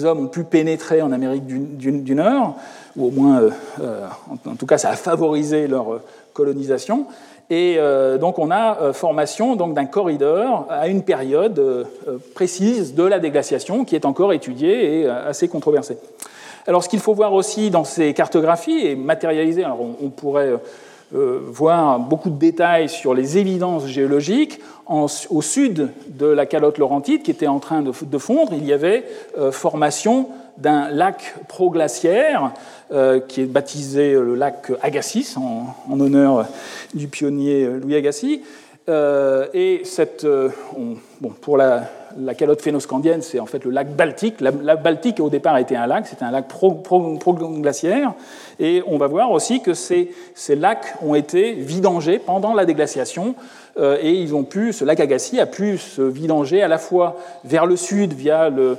[0.03, 2.57] hommes ont pu pénétrer en Amérique du, Nord,
[2.97, 3.41] ou au moins,
[3.79, 6.01] en, tout cas, ça a favorisé leur
[6.33, 7.05] colonisation.
[7.49, 11.85] Et euh, donc on a euh, formation d'un corridor à une période euh,
[12.35, 15.97] précise de la déglaciation qui est encore étudiée et assez controversée.
[16.67, 20.55] Alors ce qu'il faut voir aussi dans ces cartographies et matérialiser, alors on, pourrait
[21.11, 24.59] voir beaucoup de détails sur les évidences géologiques.
[24.89, 29.05] au sud de la calotte laurentide qui était en train de, fondre, il y avait
[29.51, 30.27] formation
[30.57, 32.51] d'un lac proglaciaire
[32.91, 36.47] euh, qui est baptisé le lac Agassiz en, honneur
[36.93, 38.39] du pionnier Louis Agassiz.
[38.89, 40.49] Euh, et cette, euh,
[41.19, 41.89] bon, pour la,
[42.37, 44.41] calotte phénoscandienne, c'est en fait le lac Baltique.
[44.41, 48.13] La, Baltique, au départ, était un lac, c'était un lac proglaciaire.
[48.59, 50.11] et on va voir aussi que ces,
[50.49, 53.35] lacs ont été vidangés pendant la déglaciation.
[53.79, 57.65] et ils ont pu, ce lac Agassiz a pu se vidanger à la fois vers
[57.65, 58.77] le sud via le,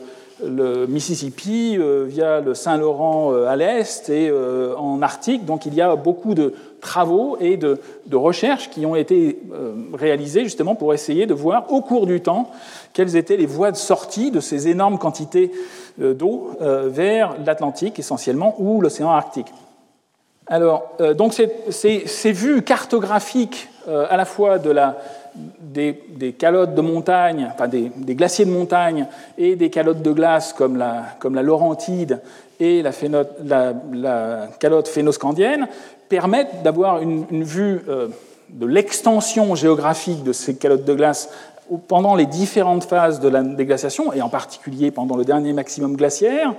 [0.86, 5.44] Mississippi, euh, via le Saint-Laurent euh, à l'est et euh, en Arctique.
[5.44, 7.80] Donc il y a beaucoup de travaux et de,
[8.12, 9.40] recherches qui ont été
[9.92, 12.52] réalisés justement pour essayer de voir au cours du temps
[12.92, 15.52] quelles étaient les voies de sortie de ces énormes quantités
[15.98, 19.52] d'eau vers l'Atlantique essentiellement ou l'océan Arctique.
[20.46, 24.96] Alors, donc ces, vues cartographiques à la fois de la,
[25.60, 30.76] des, calottes de montagne, enfin des, glaciers de montagne et des calottes de glace comme
[30.76, 32.20] la, la Laurentide
[32.60, 32.92] et la,
[33.94, 35.68] la, calotte phénoscandienne
[36.08, 38.08] permettent d'avoir une, vue euh,
[38.48, 41.28] de l'extension géographique de ces calottes de glace
[41.86, 46.54] pendant les différentes phases de la déglaciation, et en particulier pendant le dernier maximum glaciaire.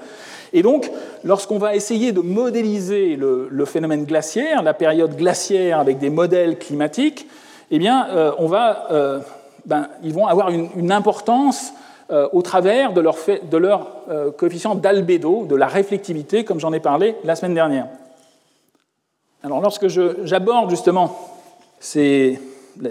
[0.53, 0.91] Et donc,
[1.24, 7.28] lorsqu'on va essayer de modéliser le, phénomène glaciaire, la période glaciaire avec des modèles climatiques,
[7.72, 9.20] eh bien, euh, on va, euh,
[9.66, 11.74] ben, ils vont avoir une, importance
[12.12, 13.88] euh, au travers de leur, de leur
[14.38, 17.88] coefficient d'albédo, de la réflectivité, comme j'en ai parlé la semaine dernière.
[19.43, 21.16] Alors, lorsque j'aborde justement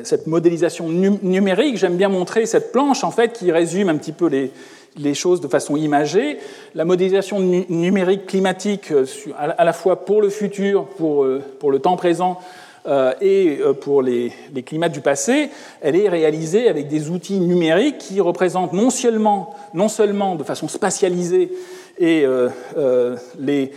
[0.04, 4.26] cette modélisation numérique, j'aime bien montrer cette planche en fait qui résume un petit peu
[4.26, 6.38] les, choses de façon imagée.
[6.74, 8.92] La modélisation numérique climatique,
[9.36, 11.26] à la fois pour le futur, pour,
[11.58, 12.38] pour le temps présent,
[12.88, 14.32] euh, et euh, pour les,
[14.64, 15.50] climats du passé,
[15.82, 20.68] elle est réalisée avec des outils numériques qui représentent non seulement, non seulement de façon
[20.68, 21.52] spatialisée
[21.98, 23.72] et, euh, les,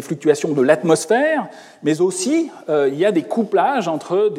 [0.00, 1.48] fluctuations de l'atmosphère,
[1.82, 4.32] mais aussi il y a des couplages entre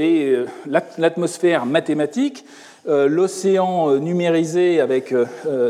[0.98, 2.46] l'atmosphère mathématique,
[2.88, 5.14] l'océan numérisé avec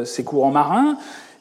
[0.05, 0.97] ses courants marins,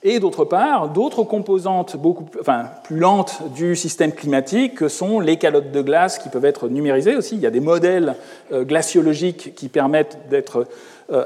[0.06, 5.38] et d'autre part, d'autres composantes beaucoup enfin, plus lentes du système climatique que sont les
[5.38, 7.36] calottes de glace qui peuvent être numérisées aussi.
[7.36, 8.14] Il y a des modèles
[8.52, 10.64] euh, glaciologiques qui permettent d'être euh,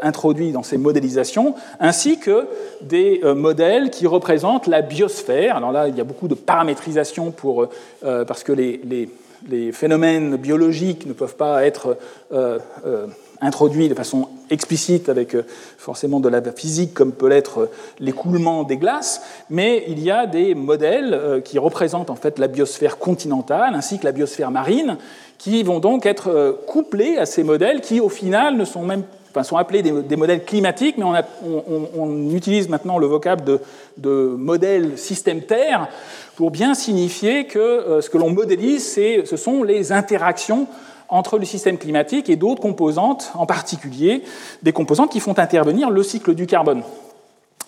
[0.03, 2.47] introduits dans ces modélisations, ainsi que
[2.81, 5.57] des euh, modèles qui représentent la biosphère.
[5.57, 7.68] Alors là, il y a beaucoup de paramétrisation pour,
[8.01, 8.81] parce que les,
[9.49, 11.97] les, phénomènes biologiques ne peuvent pas être
[13.41, 15.45] introduit de façon explicite avec euh,
[15.76, 17.70] forcément de la physique comme peut l'être euh,
[18.01, 22.49] l'écoulement des glaces, mais il y a des modèles euh, qui représentent en fait la
[22.49, 24.97] biosphère continentale ainsi que la biosphère marine
[25.39, 29.43] qui vont donc être couplés à ces modèles qui au final ne sont même enfin,
[29.43, 33.61] sont appelés des, modèles climatiques, mais on, utilise maintenant le vocable
[33.97, 35.89] de, modèle système Terre
[36.37, 40.66] pour bien signifier que euh, ce que l'on modélise, ce sont les interactions
[41.09, 44.22] entre le système climatique et d'autres composantes, en particulier
[44.62, 46.83] des composantes qui font intervenir le cycle du carbone.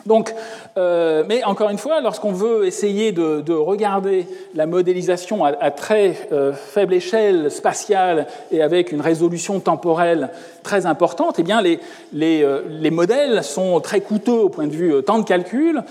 [0.07, 0.35] Donc,
[0.77, 6.53] euh, mais encore une fois, lorsqu'on veut essayer de, regarder la modélisation à, très euh,
[6.53, 10.31] faible échelle spatiale et avec une résolution temporelle
[10.63, 11.81] très importante, eh bien les,
[12.15, 15.83] euh, les modèles sont très coûteux au point de vue temps de calcul.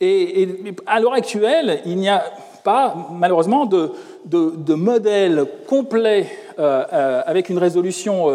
[0.00, 0.48] Et,
[0.86, 2.24] à l'heure actuelle, il n'y a
[2.64, 3.92] pas, malheureusement, de,
[4.26, 6.26] de, de modèle complet
[6.58, 8.30] avec une résolution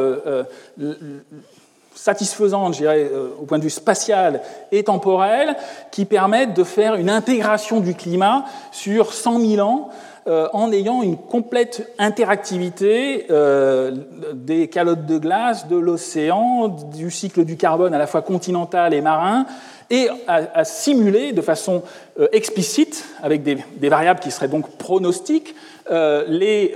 [2.02, 4.42] satisfaisantes, je dirais, euh, au point de vue spatial
[4.72, 5.56] et temporel,
[5.92, 9.90] qui permettent de faire une intégration du climat sur 100 000 ans
[10.26, 13.92] euh, en ayant une complète interactivité euh,
[14.34, 19.02] des calottes de glace, de l'océan, du cycle du carbone à la fois continental et
[19.02, 19.46] marin,
[19.92, 21.84] et à, simuler de façon
[22.32, 23.58] explicite, avec des,
[23.90, 25.54] variables qui seraient donc pronostiques,
[25.90, 26.74] les,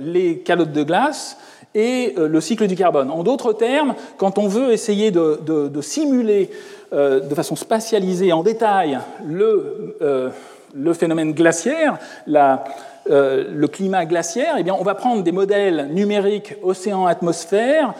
[0.00, 1.36] les calottes de glace
[1.74, 3.10] et euh, le cycle du carbone.
[3.10, 6.50] En d'autres termes, quand on veut essayer de, simuler
[6.92, 10.30] euh, de façon spatialisée en détail le, euh,
[10.94, 17.94] phénomène glaciaire, le climat glaciaire, eh bien, on va prendre des modèles numériques océan-atmosphère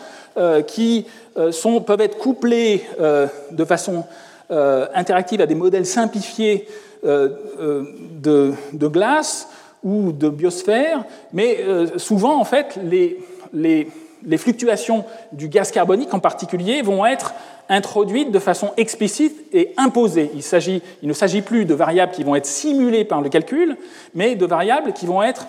[0.66, 4.04] qui peuvent être couplés de façon
[4.50, 6.68] interactive à des modèles simplifiés
[7.02, 9.48] de, de, glace
[9.82, 11.56] ou de biosphère, mais
[11.96, 13.18] souvent, en fait, les,
[13.53, 13.88] les,
[14.36, 17.34] fluctuations du gaz carbonique en particulier vont être
[17.68, 20.30] introduites de façon explicite et imposée.
[20.32, 23.76] Il, ne s'agit plus de variables qui vont être simulées par le calcul,
[24.14, 25.46] mais de variables qui vont être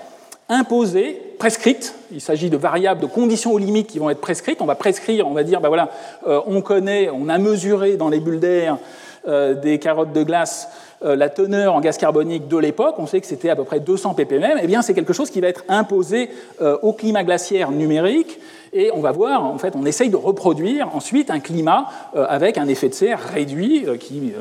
[0.50, 1.95] imposées, prescrites.
[2.12, 4.62] Il s'agit de variables de conditions aux limites qui vont être prescrites.
[4.62, 5.89] On va prescrire, on va dire, ben voilà,
[6.28, 8.78] euh, on connaît, on a mesuré dans les bulles d'air
[9.28, 10.70] euh, des carottes de glace
[11.02, 14.16] la teneur en gaz carbonique de l'époque, on sait que c'était à peu près 200
[14.16, 16.30] ppm, eh bien c'est quelque chose qui va être imposé
[16.62, 18.39] euh, au climat glaciaire numérique
[18.74, 22.58] et on va voir, en fait, on essaye de reproduire ensuite un climat euh, avec
[22.58, 24.34] un effet de serre réduit qui,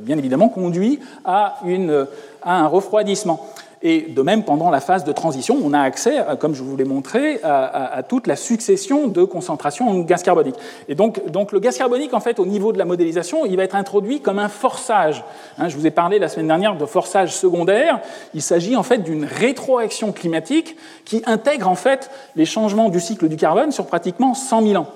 [0.00, 2.06] bien évidemment, conduit à, une,
[2.42, 3.48] à un refroidissement.
[3.82, 6.76] Et de même, pendant la phase de transition, on a accès, euh, comme je vous
[6.76, 10.56] l'ai montré, à, toute la succession de concentrations en gaz carbonique.
[10.88, 13.62] Et donc, donc, le gaz carbonique, en fait, au niveau de la modélisation, il va
[13.62, 15.24] être introduit comme un forçage.
[15.58, 18.00] Hein, je vous ai parlé la semaine dernière de forçage secondaire.
[18.34, 23.28] Il s'agit en fait d'une rétroaction climatique qui intègre en fait les changements du cycle
[23.28, 24.88] du carbone sur pratiquement 100 000 ans.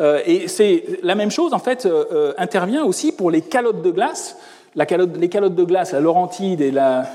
[0.00, 3.90] Euh, et c'est la même chose, en fait, euh, intervient aussi pour les calottes de
[3.90, 4.36] glace
[4.78, 7.08] les calottes de glace, la Laurentide et la,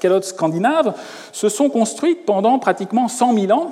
[0.00, 0.94] calotte scandinave,
[1.32, 3.70] se sont construites pendant pratiquement 100 000 ans.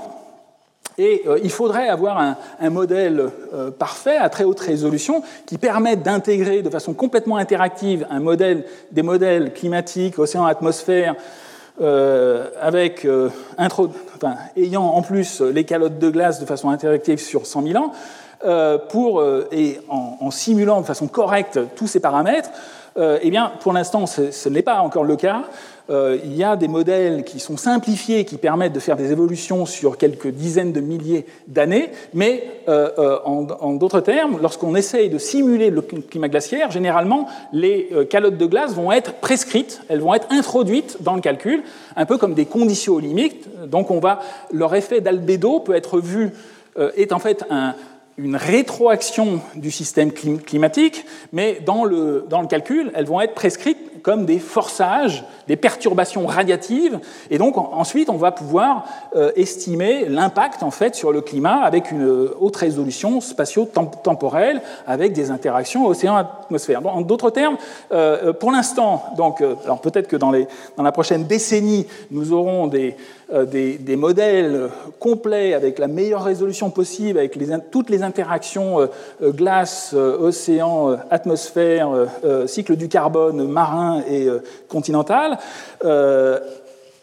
[0.99, 6.03] Et euh, il faudrait avoir un, modèle euh, parfait à très haute résolution qui permette
[6.03, 11.15] d'intégrer de façon complètement interactive un modèle, des modèles climatiques, océan-atmosphère,
[11.81, 13.07] euh, avec,
[14.57, 17.93] ayant en plus les calottes de glace de façon interactive sur 100 000 ans,
[18.91, 22.51] pour, et en, simulant de façon correcte tous ces paramètres,
[22.97, 25.45] euh, eh bien, pour l'instant, ce, n'est pas encore le cas.
[25.91, 29.67] Euh, il y a des modèles qui sont simplifiés, qui permettent de faire des évolutions
[29.67, 35.71] sur quelques dizaines de milliers d'années, mais euh, en, d'autres termes, lorsqu'on essaye de simuler
[35.71, 40.99] le climat glaciaire, généralement, les calottes de glace vont être prescrites, elles vont être introduites
[41.01, 41.63] dans le calcul,
[41.97, 43.49] un peu comme des conditions limites.
[43.67, 44.21] Donc, on va,
[44.53, 46.31] leur effet d'albédo peut être vu,
[46.97, 47.75] est en fait un,
[48.23, 53.79] une rétroaction du système climatique, mais dans le, dans le calcul, elles vont être prescrites
[54.03, 56.99] comme des forçages, des perturbations radiatives,
[57.31, 61.91] et donc ensuite on va pouvoir euh, estimer l'impact en fait sur le climat avec
[61.91, 66.85] une haute résolution spatio-temporelle, avec des interactions océan-atmosphère.
[66.85, 67.57] En d'autres termes,
[67.93, 70.47] euh, euh, pour l'instant, donc, alors peut-être que dans, les,
[70.77, 72.97] dans la prochaine décennie, nous aurons des,
[73.33, 74.69] euh, des, modèles
[74.99, 77.39] complets avec la meilleure résolution possible, avec
[77.71, 78.87] toutes les interactions euh,
[79.23, 81.91] euh, glace, océan, atmosphère,
[82.47, 84.29] cycle du carbone marin et
[84.69, 85.39] continental,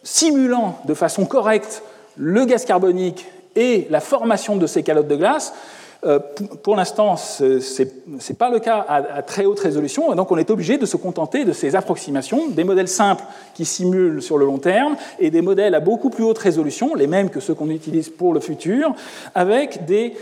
[0.03, 1.83] simulant de façon correcte
[2.17, 3.25] le gaz carbonique
[3.55, 5.53] et la formation de ces calottes de glace,
[6.05, 6.19] euh,
[6.63, 10.49] pour l'instant, ce n'est pas le cas à, très haute résolution, et donc on est
[10.49, 13.23] obligé de se contenter de ces approximations, des modèles simples
[13.53, 17.07] qui simulent sur le long terme, et des modèles à beaucoup plus haute résolution, les
[17.07, 18.93] mêmes que ceux qu'on utilise pour le futur,
[19.35, 20.13] avec des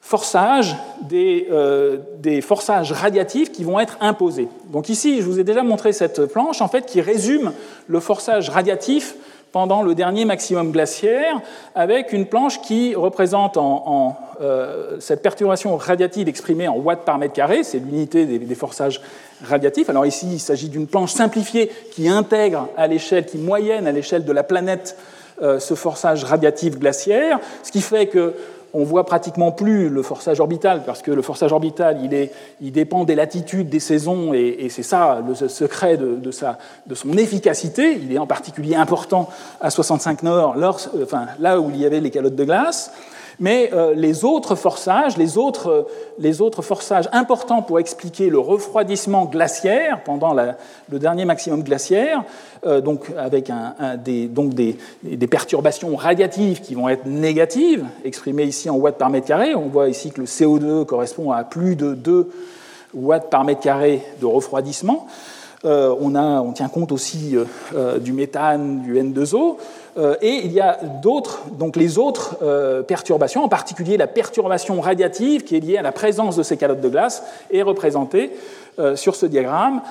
[0.00, 4.48] forçages, des, euh, des, forçages radiatifs qui vont être imposés.
[4.70, 7.52] Donc ici, je vous ai déjà montré cette planche, en fait, qui résume
[7.88, 9.16] le forçage radiatif
[9.54, 11.40] pendant le dernier maximum glaciaire,
[11.76, 17.34] avec une planche qui représente en, euh, cette perturbation radiative exprimée en watts par mètre
[17.34, 19.00] carré, c'est l'unité des, forçages
[19.44, 19.88] radiatifs.
[19.88, 24.24] Alors ici, il s'agit d'une planche simplifiée qui intègre à l'échelle, qui moyenne à l'échelle
[24.24, 24.96] de la planète
[25.40, 28.34] euh, ce forçage radiatif glaciaire, ce qui fait que
[28.74, 32.72] on voit pratiquement plus le forçage orbital, parce que le forçage orbital, il, est, il
[32.72, 37.98] dépend des latitudes, des saisons, et, c'est ça le secret de, sa, de, son efficacité.
[38.02, 39.28] Il est en particulier important
[39.60, 40.56] à 65 Nord,
[41.02, 42.92] enfin, là où il y avait les calottes de glace.
[43.40, 45.86] Mais euh, les autres forçages, autres,
[46.18, 52.22] les autres, forçages importants pour expliquer le refroidissement glaciaire pendant le dernier maximum glaciaire,
[52.66, 53.50] euh, donc avec
[54.04, 59.54] des, perturbations radiatives qui vont être négatives, exprimées ici en watts par mètre carré.
[59.54, 62.30] On voit ici que le CO2 correspond à plus de 2
[62.94, 65.06] watts par mètre carré de refroidissement.
[65.64, 67.36] Euh, on, tient compte aussi
[68.00, 69.56] du méthane, du N2O.
[69.96, 74.80] Euh, et il y a d'autres, donc les autres euh, perturbations, en particulier la perturbation
[74.80, 77.22] radiative qui est liée à la présence de ces calottes de glace,
[77.52, 78.32] est représentée
[78.80, 79.82] euh, sur ce diagramme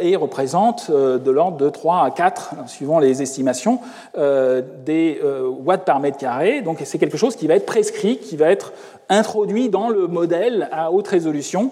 [0.00, 3.80] et représente de l'ordre de 3 à 4, suivant les estimations,
[4.14, 5.20] des
[5.64, 6.60] watts par mètre carré.
[6.60, 8.72] Donc c'est quelque chose qui va être prescrit, qui va être
[9.08, 11.70] introduit dans le modèle à haute résolution,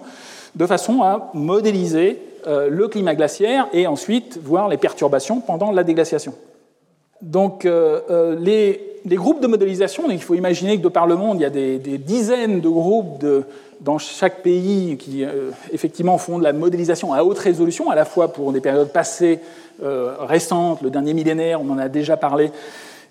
[0.55, 6.33] de façon à modéliser le climat glaciaire et ensuite voir les perturbations pendant la déglaciation.
[7.21, 11.37] Donc, euh, euh, les, groupes de modélisation, il faut imaginer que de par le monde,
[11.39, 13.23] il y a des, dizaines de groupes
[13.79, 18.05] dans chaque pays qui, euh, effectivement, font de la modélisation à haute résolution, à la
[18.05, 19.39] fois pour des périodes passées,
[20.19, 22.51] récentes, le dernier millénaire, on en a déjà parlé,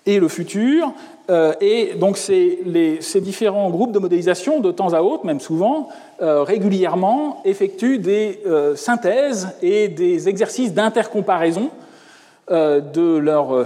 [0.05, 0.93] et le futur.
[1.59, 2.59] et donc, ces,
[3.15, 5.89] différents groupes de modélisation, de temps à autre, même souvent,
[6.21, 8.39] régulièrement, effectuent des
[8.75, 11.71] synthèses et des exercices d'intercomparaison
[12.49, 13.65] de leur euh,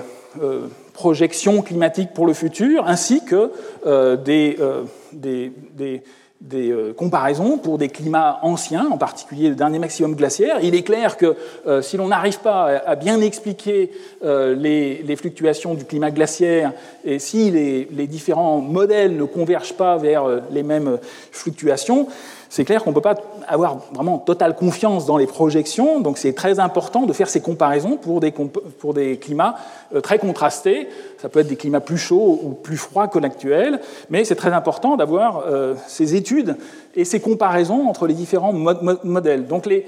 [0.93, 3.51] projections climatiques pour le futur, ainsi que
[3.85, 6.03] euh, des, euh, des, des,
[6.41, 10.59] des comparaisons pour des climats anciens, en particulier le dernier maximum glaciaire.
[10.61, 11.35] Il est clair que
[11.81, 13.89] si l'on n'arrive pas à bien expliquer
[14.21, 16.73] les, les, fluctuations du climat glaciaire
[17.03, 20.99] et si les, les, différents modèles ne convergent pas vers les mêmes
[21.31, 22.07] fluctuations,
[22.55, 23.15] c'est clair qu'on ne peut pas
[23.49, 27.97] avoir vraiment totale confiance dans les projections, donc c'est très important de faire ces comparaisons
[27.97, 29.55] pour des, climats
[29.93, 30.87] euh, très contrastés.
[31.17, 34.53] Ça peut être des climats plus chauds ou plus froids que l'actuel, mais c'est très
[34.53, 36.55] important d'avoir euh, ces études
[36.95, 39.47] et ces comparaisons entre les différents modèles.
[39.47, 39.85] Donc les,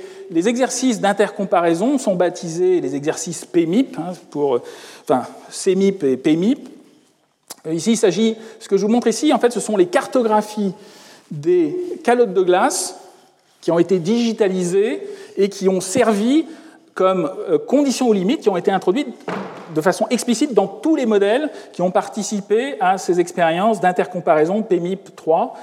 [0.49, 4.59] exercices d'intercomparaison sont baptisés les exercices PMIP, hein, pour,
[5.03, 6.68] enfin CMIP et PMIP.
[7.72, 10.74] Ici, il s'agit, ce que je vous montre ici, en fait, ce sont les cartographies
[11.32, 12.99] des calottes de glace
[13.61, 15.01] qui ont été digitalisées
[15.36, 16.45] et qui ont servi
[16.97, 19.13] comme euh, conditions aux limites, qui ont été introduites
[19.75, 25.15] de façon explicite dans tous les modèles qui ont participé à ces expériences d'intercomparaison PMIP
[25.15, 25.53] 3.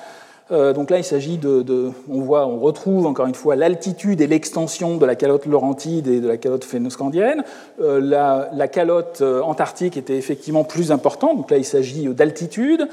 [0.52, 4.28] Euh, donc là, il s'agit de, on voit, on retrouve encore une fois l'altitude et
[4.28, 7.42] l'extension de la calotte laurentide et de la calotte phénoscandienne.
[7.80, 12.86] Euh, la, la, calotte antarctique était effectivement plus importante, donc là, il s'agit d'altitude.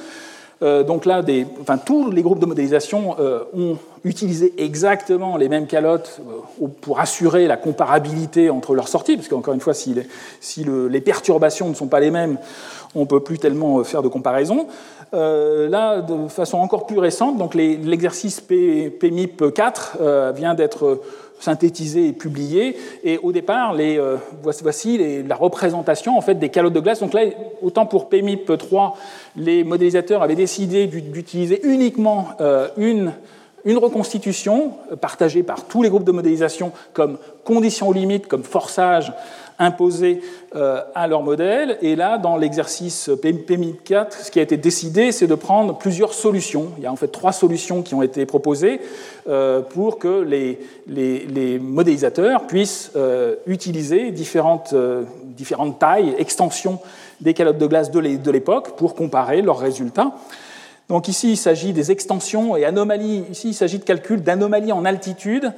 [0.63, 1.23] Euh, donc là,
[1.61, 6.21] enfin, tous les groupes de modélisation euh, ont utilisé exactement les mêmes calottes
[6.61, 9.95] euh, pour assurer la comparabilité entre leurs sorties, parce qu'encore une fois, si,
[10.65, 12.37] les, perturbations ne sont pas les mêmes,
[12.95, 14.67] on ne peut plus tellement faire de comparaison.
[15.13, 19.97] là, de façon encore plus récente, donc l'exercice PMIP 4
[20.35, 20.99] vient d'être
[21.41, 22.77] synthétisé et publié.
[23.03, 26.99] Et au départ, les, euh, voici la représentation en fait, des calottes de glace.
[26.99, 27.23] Donc là,
[27.61, 28.97] autant pour PMIP 3,
[29.35, 33.13] les modélisateurs avaient décidé d'utiliser uniquement euh, une,
[33.65, 39.13] une reconstitution euh, partagée par tous les groupes de modélisation comme condition limite, comme forçage
[39.59, 40.21] imposés
[40.55, 41.77] euh, à leur modèle.
[41.81, 46.13] Et là, dans l'exercice PMI 4, ce qui a été décidé, c'est de prendre plusieurs
[46.13, 46.71] solutions.
[46.77, 48.81] Il y a en fait trois solutions qui ont été proposées
[49.29, 52.91] euh, pour que les, modélisateurs puissent
[53.45, 54.73] utiliser différentes
[55.79, 56.79] tailles, extensions
[57.19, 60.11] des calottes de glace de l'époque pour comparer leurs résultats.
[60.91, 63.23] Donc ici, il s'agit des extensions et anomalies.
[63.31, 65.53] Ici, il s'agit de calculs d'anomalies en altitude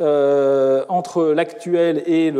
[0.00, 2.32] entre l'actuel et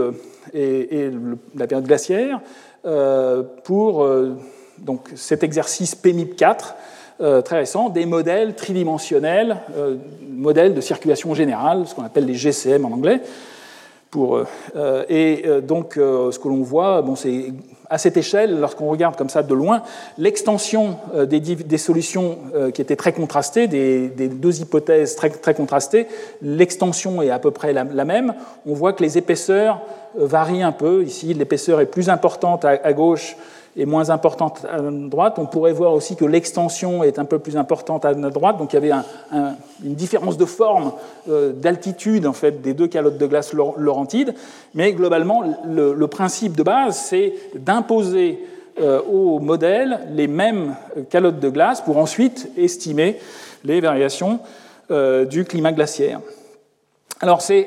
[1.55, 2.41] la période glaciaire
[2.87, 4.37] euh, pour euh,
[4.79, 6.75] donc, cet exercice PMIP 4
[7.21, 9.59] euh, très récent, des modèles tridimensionnels,
[10.31, 13.21] modèles de circulation générale, ce qu'on appelle les GCM en anglais.
[14.11, 14.41] Pour,
[15.11, 17.53] et donc, ce que l'on voit, bon, c'est
[17.91, 19.83] à cette échelle, lorsqu'on regarde comme ça de loin,
[20.19, 22.39] l'extension des, des, solutions
[22.75, 26.07] qui étaient très contrastées, des, des deux hypothèses très, très contrastées,
[26.43, 28.35] l'extension est à peu près la, même.
[28.67, 29.81] On voit que les épaisseurs
[30.17, 31.03] varie un peu.
[31.05, 33.37] Ici, l'épaisseur est plus importante à, gauche
[33.79, 35.37] est moins importante à droite.
[35.39, 38.59] On pourrait voir aussi que l'extension est un peu plus importante à droite.
[38.59, 39.03] Donc il y avait
[39.85, 40.93] une différence de forme,
[41.29, 44.35] euh, d'altitude en fait des deux calottes de glace Laurentides.
[44.75, 48.45] Mais globalement, le, principe de base, c'est d'imposer
[48.81, 50.75] euh, au modèle les mêmes
[51.11, 53.19] calottes de glace pour ensuite estimer
[53.65, 54.41] les variations
[54.91, 56.21] euh, du climat glaciaire.
[57.21, 57.67] Alors c'est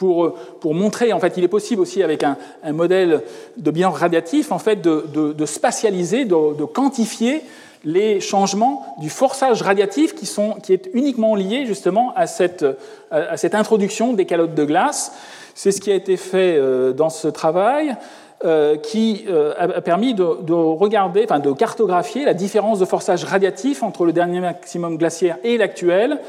[0.00, 2.38] pour, pour, montrer, en fait, il est possible aussi avec un,
[2.72, 3.22] modèle
[3.58, 7.42] de bilan radiatif, en fait, de, spatialiser, de, quantifier
[7.84, 12.64] les changements du forçage radiatif qui, sont, qui est uniquement lié justement à cette,
[13.10, 15.12] à cette introduction des calottes de glace.
[15.54, 17.94] C'est ce qui a été fait euh, dans ce travail.
[18.42, 23.82] Euh, qui euh, a permis de, regarder, enfin de cartographier la différence de forçage radiatif
[23.82, 26.20] entre le dernier maximum glaciaire et l'actuel,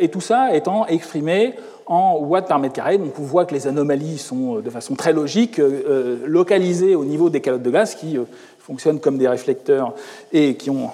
[0.00, 1.54] et tout ça étant exprimé
[1.86, 2.98] en watts par mètre carré.
[2.98, 5.60] Donc on voit que les anomalies sont de façon très logique
[6.24, 8.18] localisées au niveau des calottes de glace qui
[8.66, 9.92] fonctionnent comme des réflecteurs
[10.32, 10.90] et qui ont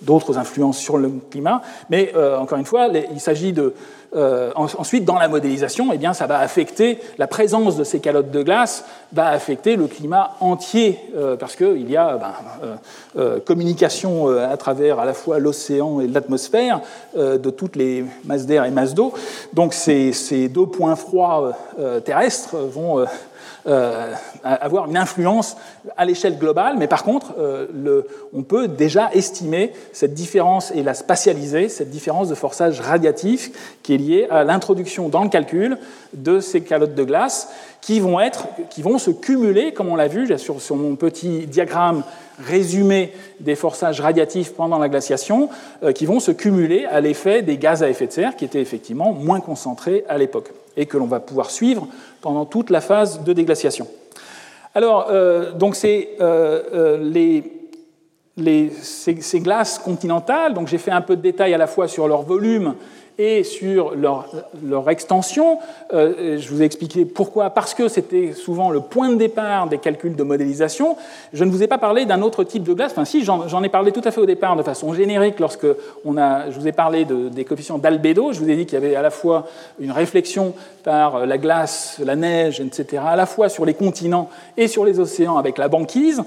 [0.00, 1.60] d'autres influences sur le climat.
[1.90, 3.74] Mais euh, encore une fois, il s'agit de...
[4.16, 8.30] Euh, ensuite, dans la modélisation, eh bien, ça va affecter la présence de ces calottes
[8.30, 12.16] de glace, va affecter le climat entier, euh, parce qu'il y a
[13.16, 16.80] ben, communication à travers à la fois l'océan et l'atmosphère
[17.16, 19.12] de toutes les masses d'air et masses d'eau.
[19.52, 20.12] Donc ces,
[20.48, 21.52] deux points froids
[22.04, 23.04] terrestres vont euh,
[23.66, 25.56] avoir une influence
[25.96, 28.02] à l'échelle globale, mais par contre, euh,
[28.32, 33.94] on peut déjà estimer cette différence et la spatialiser, cette différence de forçage radiatif qui
[33.94, 35.78] est liée à l'introduction dans le calcul
[36.12, 37.48] de ces calottes de glace
[37.80, 38.18] qui vont,
[38.98, 42.02] se cumuler, comme on l'a vu sur, sur mon petit diagramme
[42.38, 45.50] résumé des forçages radiatifs pendant la glaciation,
[45.82, 48.60] euh, qui vont se cumuler à l'effet des gaz à effet de serre qui étaient
[48.60, 51.86] effectivement moins concentrés à l'époque et que l'on va pouvoir suivre
[52.20, 53.86] pendant toute la phase de déglaciation.
[54.74, 56.98] Alors, euh, donc c'est euh, euh,
[58.36, 61.86] les, ces, ces, glaces continentales, donc j'ai fait un peu de détails à la fois
[61.86, 62.74] sur leur volume
[63.18, 64.26] et sur leur,
[64.88, 65.58] extension.
[65.92, 67.50] Euh, je vous ai expliqué pourquoi.
[67.50, 70.96] Parce que c'était souvent le point de départ des calculs de modélisation.
[71.32, 72.92] Je ne vous ai pas parlé d'un autre type de glace.
[72.92, 76.58] Enfin, si, j'en ai parlé tout à fait au départ de façon générique lorsque je
[76.58, 78.32] vous ai parlé de, des coefficients d'albédo.
[78.32, 79.46] Je vous ai dit qu'il y avait à la fois
[79.78, 84.68] une réflexion par la glace, la neige, etc., à la fois sur les continents et
[84.68, 86.22] sur les océans avec la banquise.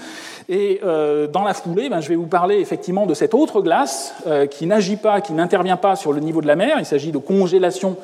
[0.50, 4.14] Et euh, dans la foulée, ben, je vais vous parler effectivement de cette autre glace
[4.26, 6.77] euh, qui n'agit pas, qui n'intervient pas sur le niveau de la mer.
[6.80, 7.98] Il s'agit de congélation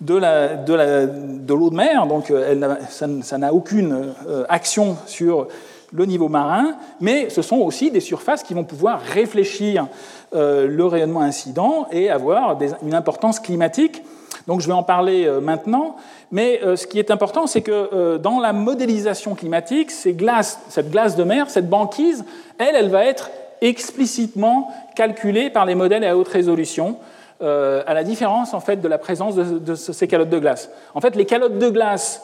[0.00, 4.14] de l'eau de, mer, donc euh, ça n'a aucune
[4.48, 5.46] action sur
[5.92, 9.86] le niveau marin, mais ce sont aussi des surfaces qui vont pouvoir réfléchir
[10.32, 14.02] le rayonnement incident et avoir une importance climatique.
[14.48, 15.96] Donc je vais en parler maintenant.
[16.32, 20.56] Mais euh, ce qui est important, c'est que euh, dans la modélisation climatique, cette glace
[20.70, 22.24] de mer, cette banquise,
[22.58, 26.96] elle, elle va être explicitement calculée par les modèles à haute résolution,
[27.42, 30.70] euh, à la différence en fait de la présence de, ces calottes de glace.
[30.94, 32.22] En fait, les calottes de glace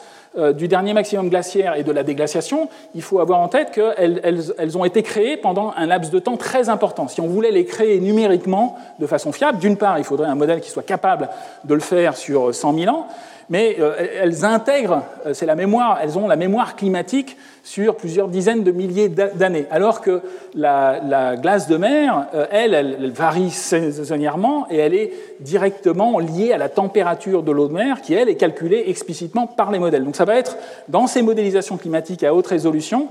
[0.55, 4.77] du dernier maximum glaciaire et de la déglaciation, il faut avoir en tête qu'elles elles,
[4.77, 7.07] ont été créées pendant un laps de temps très important.
[7.07, 10.61] Si on voulait les créer numériquement de façon fiable, d'une part, il faudrait un modèle
[10.61, 11.29] qui soit capable
[11.63, 13.07] de le faire sur 100 000 ans,
[13.49, 18.27] mais euh, elles intègrent, euh, c'est la mémoire, elles ont la mémoire climatique sur plusieurs
[18.27, 20.21] dizaines de milliers d'années, alors que
[20.53, 26.57] la, glace de mer, euh, elle, elle, varie saisonnièrement et elle est directement liée à
[26.57, 30.03] la température de l'eau de mer, qui elle est calculée explicitement par les modèles.
[30.03, 33.07] Donc ça va être dans ces modélisations climatiques à haute résolution,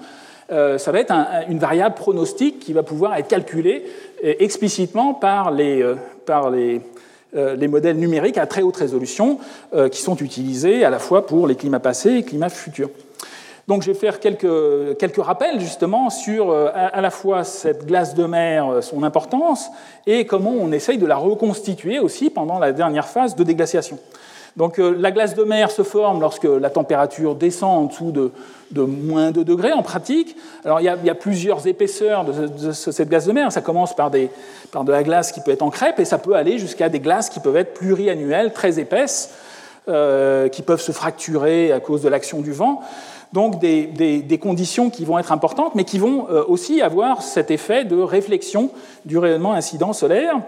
[0.50, 1.12] ça va être
[1.50, 3.84] une variable pronostique qui va pouvoir être calculée
[4.22, 5.84] explicitement par les,
[6.24, 6.80] par les
[7.34, 9.38] les modèles numériques à très haute résolution
[9.74, 12.90] euh, qui sont utilisés à la fois pour les climats passés et les climats futurs.
[13.66, 18.14] Donc je vais faire quelques, quelques rappels justement sur euh, à, la fois cette glace
[18.14, 19.68] de mer, son importance,
[20.06, 23.98] et comment on essaye de la reconstituer aussi pendant la dernière phase de déglaciation.
[24.56, 28.32] Donc la glace de mer se forme lorsque la température descend en dessous de
[28.70, 30.36] de moins 2 degrés en pratique.
[30.64, 33.50] Alors il y a, plusieurs épaisseurs de, cette glace de mer.
[33.52, 34.30] Ça commence par, des,
[34.70, 37.00] par de la glace qui peut être en crêpe et ça peut aller jusqu'à des
[37.00, 39.30] glaces qui peuvent être pluriannuelles, très épaisses,
[39.88, 42.80] euh, qui peuvent se fracturer à cause de l'action du vent.
[43.34, 47.50] Donc des, des, conditions qui vont être importantes, mais qui vont euh, aussi avoir cet
[47.50, 48.70] effet de réflexion
[49.04, 50.40] du rayonnement incident solaire.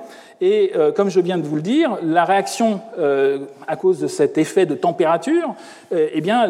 [0.42, 4.06] Et euh, comme je viens de vous le dire, la réaction euh, à cause de
[4.06, 5.54] cet effet de température,
[5.92, 6.48] euh, eh bien,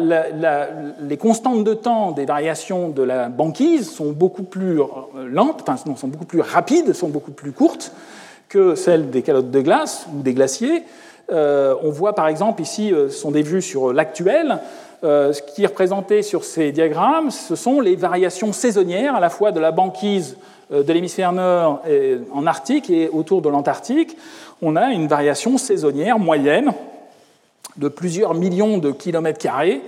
[1.01, 4.79] les constantes de temps des variations de la banquise sont beaucoup plus
[5.27, 7.91] lentes, enfin, sont beaucoup plus rapides, sont beaucoup plus courtes
[8.47, 10.83] que celles des calottes de glace ou des glaciers.
[11.29, 14.59] on voit par exemple ici, ce sont des vues sur l'actuel,
[15.03, 19.53] ce qui est représenté sur ces diagrammes, ce sont les variations saisonnières à la fois
[19.53, 20.35] de la banquise
[20.71, 21.81] de l'hémisphère nord
[22.33, 24.17] en Arctique et autour de l'Antarctique.
[24.61, 26.71] On a une variation saisonnière moyenne
[27.77, 29.81] de plusieurs millions de kilomètres carrés.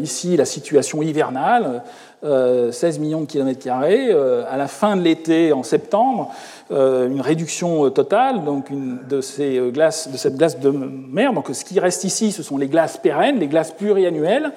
[0.00, 1.82] ici, la situation hivernale,
[2.22, 4.08] 16 euh, millions de kilomètres carrés.
[4.10, 6.32] Euh, à la fin de l'été, en septembre,
[6.70, 11.32] euh, une réduction totale donc de, ces glaces, de cette glace de mer.
[11.32, 14.52] Donc ce qui reste ici, ce sont les glaces pérennes, les glaces pluriannuelles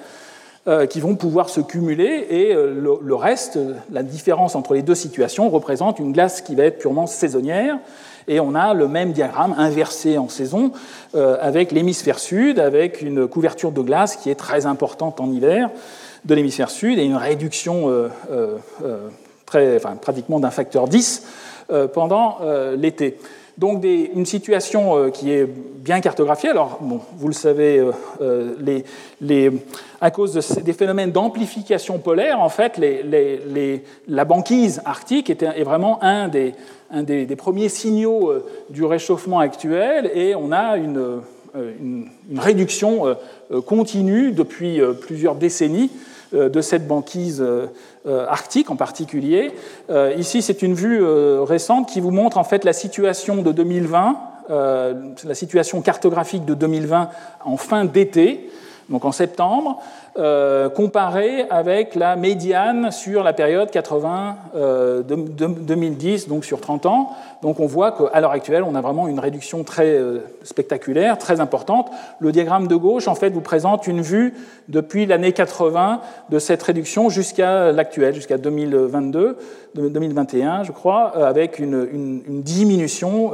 [0.88, 3.58] qui vont pouvoir se cumuler et le, reste,
[3.92, 7.76] la différence entre les deux situations, représente une glace qui va être purement saisonnière.
[8.28, 10.72] Et on a le même diagramme inversé en saison
[11.12, 15.68] avec l'hémisphère sud, avec une couverture de glace qui est très importante en hiver
[16.24, 19.08] de l'hémisphère sud et une réduction euh, euh, euh,
[19.46, 21.26] très, enfin, pratiquement d'un facteur 10
[21.94, 22.40] pendant
[22.76, 23.16] l'été.
[23.58, 26.50] Donc une situation qui est bien cartographiée.
[26.50, 27.84] Alors, vous le savez,
[28.60, 28.84] les,
[29.20, 29.52] les,
[30.00, 32.80] à cause de des phénomènes d'amplification polaire, en fait,
[34.08, 38.32] la banquise arctique est, vraiment un, des, premiers signaux
[38.70, 41.20] du réchauffement actuel, et on a une,
[42.36, 43.16] réduction
[43.66, 47.66] continue depuis plusieurs décennies euh, de cette banquise euh,
[48.06, 49.52] euh, arctique en particulier.
[50.16, 51.02] Ici, c'est une vue
[51.42, 54.16] récente qui vous montre en fait la situation de 2020,
[54.48, 57.08] la situation cartographique de 2020
[57.44, 58.50] en fin d'été,
[58.90, 59.80] donc en septembre.
[60.16, 67.10] Euh, comparé avec la médiane sur la période 80-2010, euh, donc sur 30 ans.
[67.42, 71.40] Donc on voit qu'à l'heure actuelle, on a vraiment une réduction très euh, spectaculaire, très
[71.40, 71.90] importante.
[72.20, 74.34] Le diagramme de gauche, en fait, vous présente une vue
[74.68, 76.00] depuis l'année 80
[76.30, 79.36] de cette réduction jusqu'à l'actuel, jusqu'à 2022,
[79.74, 83.32] 2021, je crois, avec une, diminution,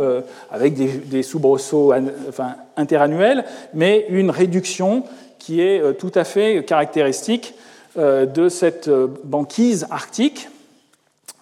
[0.50, 1.92] avec des, des soubresauts
[2.26, 5.04] enfin, interannuels, mais une réduction
[5.50, 7.54] qui est euh, tout à fait caractéristique
[7.98, 10.48] euh, de cette euh, banquise arctique.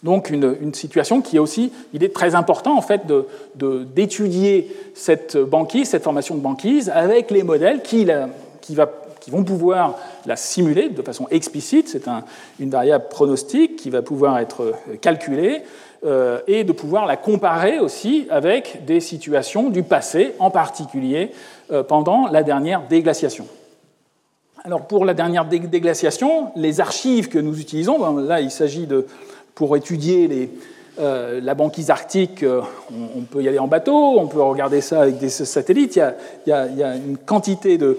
[0.03, 3.03] Donc une, situation qui est aussi, il est très important en fait
[3.57, 8.07] d'étudier de, cette banquise, cette formation de banquise, avec les modèles qui,
[8.63, 8.91] qui, va,
[9.21, 11.89] qui vont pouvoir la simuler de façon explicite.
[11.89, 12.25] C'est un,
[12.61, 15.63] une variable pronostique qui va pouvoir être calculée
[16.47, 21.33] et de pouvoir la comparer aussi avec des situations du passé, en particulier
[21.89, 23.49] pendant la dernière déglaciation.
[24.65, 29.07] Alors pour la dernière déglaciation, les archives que nous utilisons, ben, là il s'agit de,
[29.55, 30.51] pour étudier
[30.99, 32.61] euh, la banquise arctique, euh,
[33.17, 36.53] on, peut y aller en bateau, on peut regarder ça avec des satellites, il y
[36.53, 37.97] a, une quantité de,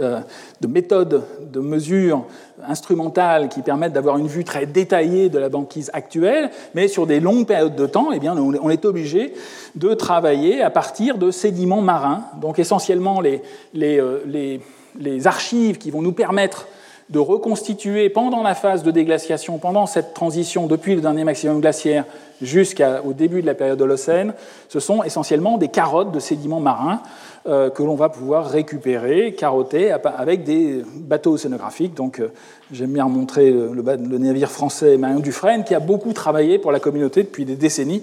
[0.00, 1.22] de méthodes
[1.52, 2.24] de mesure
[2.66, 7.20] instrumentales qui permettent d'avoir une vue très détaillée de la banquise actuelle, mais sur des
[7.20, 9.34] longues périodes de temps, eh bien, on est obligé
[9.74, 12.24] de travailler à partir de sédiments marins.
[12.40, 14.60] Donc essentiellement euh, les,
[14.98, 16.66] les archives qui vont nous permettre
[17.10, 22.04] de reconstituer pendant la phase de déglaciation, pendant cette transition depuis le dernier maximum glaciaire
[22.40, 24.32] jusqu'au début de la période Holocène,
[24.68, 29.92] ce sont essentiellement des carottes de sédiments marins euh, que l'on va pouvoir récupérer, carotter
[29.92, 31.94] avec des bateaux océanographiques.
[31.94, 32.30] Donc, euh,
[32.70, 37.22] j'aime bien montrer le, navire français Marion Dufresne qui a beaucoup travaillé pour la communauté
[37.22, 38.02] depuis des décennies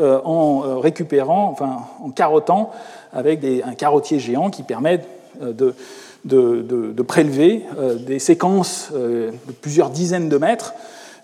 [0.00, 2.72] euh, en récupérant, enfin, en carottant
[3.12, 5.00] avec un carottier géant qui permet
[5.40, 5.74] de,
[7.02, 7.62] prélever
[8.06, 9.30] des séquences de
[9.60, 10.72] plusieurs dizaines de mètres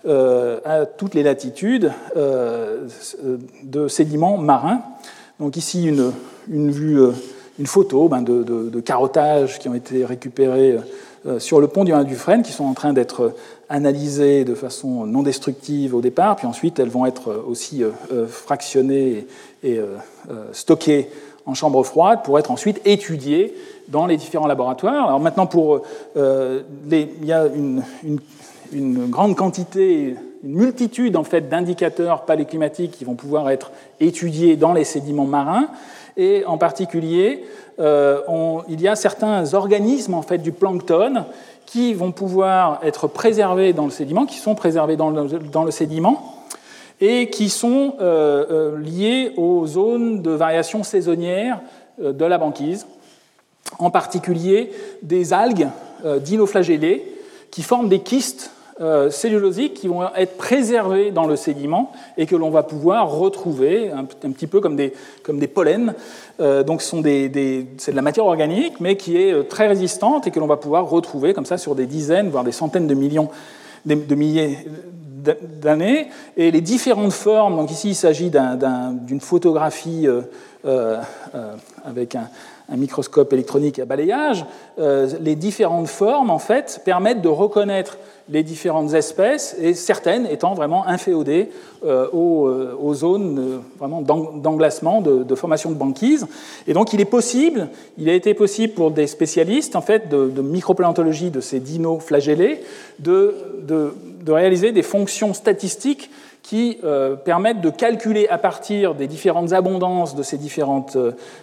[0.07, 4.81] à toutes les latitudes de sédiments marins.
[5.39, 5.89] Donc ici
[6.47, 7.01] une vue
[7.59, 10.77] une photo ben, de, de, carottages qui ont été récupérés
[11.27, 13.33] euh, sur le pont du Dufresne, qui sont en train d'être
[13.67, 19.27] analysées de façon non destructive au départ, puis ensuite elles vont être aussi euh, fractionnées
[19.63, 19.79] et,
[20.53, 21.09] stockées
[21.45, 23.53] en chambre froide pour être ensuite étudiées
[23.89, 25.07] dans les différents laboratoires.
[25.07, 25.81] Alors maintenant, pour,
[26.15, 27.83] euh, les, il y a une,
[29.09, 34.83] grande quantité, une multitude en fait d'indicateurs paléclimatiques qui vont pouvoir être étudiés dans les
[34.83, 35.69] sédiments marins
[36.19, 37.45] et en particulier,
[37.79, 38.19] euh,
[38.67, 41.23] il y a certains organismes en fait, du plancton
[41.65, 46.43] qui vont pouvoir être préservés dans le sédiment, qui sont préservés dans le, sédiment,
[46.99, 51.61] et qui sont euh, euh, liés aux zones de variation saisonnière
[51.99, 52.85] de la banquise,
[53.77, 55.67] en particulier des algues
[56.03, 57.05] dinoflagellées
[57.51, 58.51] qui forment des kystes
[58.81, 63.91] euh, cellulosiques qui vont être préservés dans le sédiment et que l'on va pouvoir retrouver
[63.91, 65.93] un, petit peu comme des, comme des pollens.
[66.39, 70.39] Euh, donc c'est de la matière organique, mais qui est euh, très résistante et que
[70.39, 73.29] l'on va pouvoir retrouver comme ça sur des dizaines, voire des centaines de millions
[73.85, 74.59] de milliers
[75.61, 76.07] d'années.
[76.37, 80.07] Et les différentes formes, donc ici il s'agit d'une photographie
[80.63, 82.29] avec un,
[82.71, 84.45] un microscope électronique à balayage,
[84.77, 87.97] les différentes formes en fait permettent de reconnaître
[88.31, 91.49] les différentes espèces, et certaines étant vraiment inféodées
[91.83, 96.27] euh, euh, aux, zones euh, vraiment d'englacement, de, formation de banquise.
[96.67, 100.29] Et donc il est possible, il a été possible pour des spécialistes en fait, de,
[100.29, 102.61] de de ces dinos flagellés
[102.99, 106.11] de, de, réaliser des fonctions statistiques
[106.49, 106.79] qui
[107.25, 110.97] permettent de calculer à partir des différentes abondances de ces différentes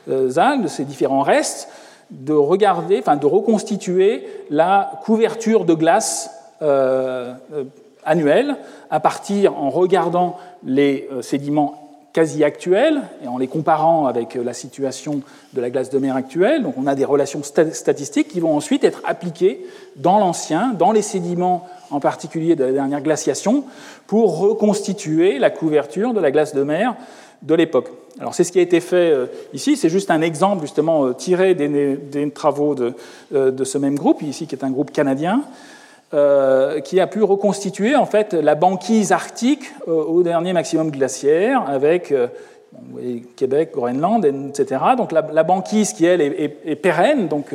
[0.08, 1.68] algues, de ces différents restes,
[2.10, 6.30] de regarder, enfin de reconstituer la couverture de glace
[6.62, 7.64] euh, euh,
[8.04, 8.56] annuel
[8.88, 11.85] à partir en regardant les euh, sédiments
[12.16, 15.20] quasi actuels et en les comparant avec la situation
[15.52, 16.62] de la glace de mer actuelle.
[16.62, 21.02] Donc on a des relations statistiques qui vont ensuite être appliquées dans l'ancien, dans les
[21.02, 23.64] sédiments en particulier de la dernière glaciation,
[24.06, 26.96] pour reconstituer la couverture de la glace de mer
[27.42, 27.90] de l'époque.
[28.18, 29.12] Alors c'est ce qui a été fait
[29.52, 32.94] ici, c'est juste un exemple justement tiré des, travaux de,
[33.30, 35.42] ce même groupe, ici qui est un groupe canadien,
[36.16, 41.68] euh, qui a pu reconstituer en fait la banquise arctique euh, au dernier maximum glaciaire
[41.68, 42.28] avec euh,
[43.36, 44.80] Québec, Groenland, etc.
[44.96, 47.54] Donc la, banquise qui elle est, pérenne, donc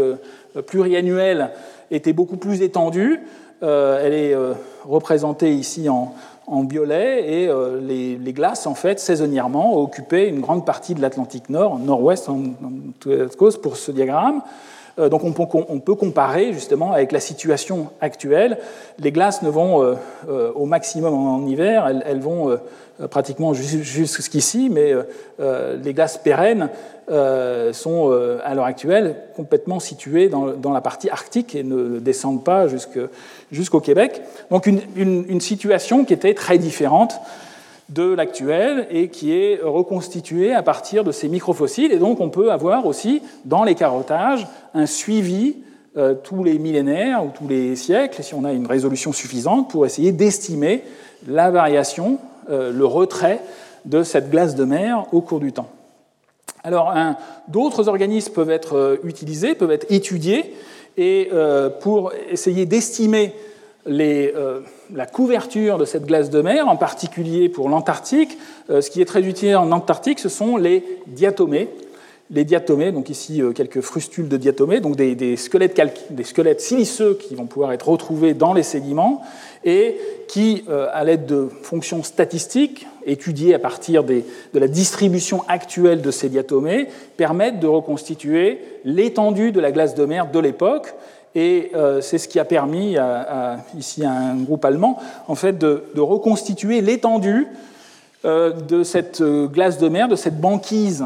[0.68, 1.50] pluriannuelle,
[1.90, 3.20] était beaucoup plus étendue.
[3.62, 4.36] elle est
[4.84, 6.14] représentée ici en,
[6.64, 7.50] violet et
[7.82, 13.28] les, glaces en fait saisonnièrement occupaient une grande partie de l'Atlantique Nord, nord-ouest en, en,
[13.38, 14.42] cause pour ce diagramme.
[15.02, 15.32] Euh, donc on
[15.80, 18.58] peut, comparer justement avec la situation actuelle.
[19.00, 19.96] Les glaces ne vont euh,
[20.30, 22.58] euh, au maximum en hiver, elles, vont
[23.10, 24.94] pratiquement jusqu'ici, mais
[25.40, 26.70] les glaces pérennes
[27.08, 28.12] sont
[28.44, 32.68] à l'heure actuelle complètement situées dans, la partie arctique et ne descendent pas
[33.52, 34.22] jusqu'au Québec.
[34.52, 37.20] Donc une, situation qui était très différente
[37.92, 41.92] de l'actuel et qui est reconstitué à partir de ces microfossiles.
[41.92, 45.58] Et donc on peut avoir aussi dans les carottages un suivi
[45.98, 49.86] euh, tous les millénaires ou tous les siècles, si on a une résolution suffisante, pour
[49.86, 50.84] essayer d'estimer
[51.28, 52.18] la variation,
[52.50, 53.42] euh, le retrait
[53.84, 55.70] de cette glace de mer au cours du temps.
[56.64, 56.94] Alors
[57.48, 60.56] d'autres organismes peuvent être euh, utilisés, peuvent être étudiés,
[60.98, 61.30] et
[61.80, 63.34] pour essayer d'estimer
[63.88, 64.60] euh,
[64.94, 68.38] la couverture de cette glace de mer, en particulier pour l'Antarctique.
[68.70, 71.70] Euh, ce qui est très utile en Antarctique, ce sont les diatomées.
[72.30, 77.18] Les diatomées, donc ici euh, quelques frustules de diatomées, donc des, squelettes, des squelettes siliceux
[77.20, 79.22] qui vont pouvoir être retrouvés dans les sédiments
[79.66, 84.24] et qui, à l'aide de fonctions statistiques étudiées à partir de
[84.54, 90.32] la distribution actuelle de ces diatomées, permettent de reconstituer l'étendue de la glace de mer
[90.32, 90.96] de l'époque
[91.36, 92.98] et euh, c'est ce qui a permis
[93.78, 97.48] ici à un groupe allemand en fait, de, reconstituer l'étendue
[98.26, 101.06] euh, de cette euh, glace de mer, de cette banquise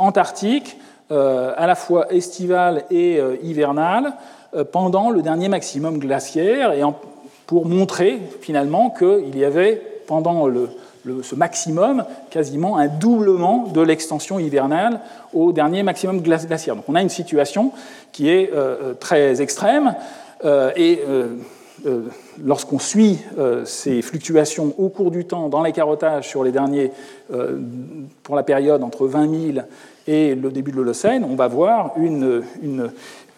[0.00, 0.76] antarctique,
[1.08, 4.14] à la fois estivale et hivernale,
[4.72, 6.82] pendant le dernier maximum glaciaire, et
[7.46, 10.68] pour montrer finalement qu'il y avait pendant le,
[11.22, 15.00] ce maximum, quasiment un doublement de l'extension hivernale
[15.32, 16.76] au dernier maximum glaciaire.
[16.76, 17.72] Donc on a une situation
[18.12, 19.94] qui est euh, euh, très extrême
[20.44, 21.00] euh, et
[22.42, 23.18] lorsqu'on suit
[23.64, 26.90] ces fluctuations au cours du temps dans les carottages sur les derniers,
[28.22, 29.66] pour la période entre 20 000
[30.06, 32.42] et le début de l'Holocène, on va voir une,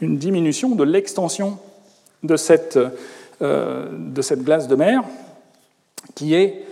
[0.01, 1.59] diminution de l'extension
[2.23, 2.79] de cette,
[3.41, 5.03] glace de mer
[6.15, 6.65] qui est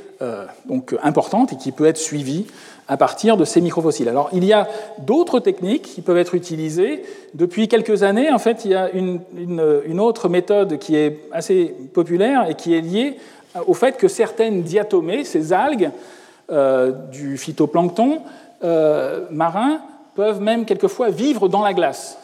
[0.65, 2.47] donc importante et qui peut être suivie
[2.89, 4.09] à partir de ces microfossiles.
[4.09, 7.03] Alors, il y a d'autres techniques qui peuvent être utilisées.
[7.35, 11.75] Depuis quelques années, en fait, il y a une, une, autre méthode qui est assez
[11.93, 13.17] populaire et qui est liée
[13.67, 15.91] au fait que certaines diatomées, ces algues
[16.51, 18.21] euh, du phytoplancton
[18.63, 19.81] euh, marin,
[20.15, 22.19] peuvent même quelquefois vivre dans la glace.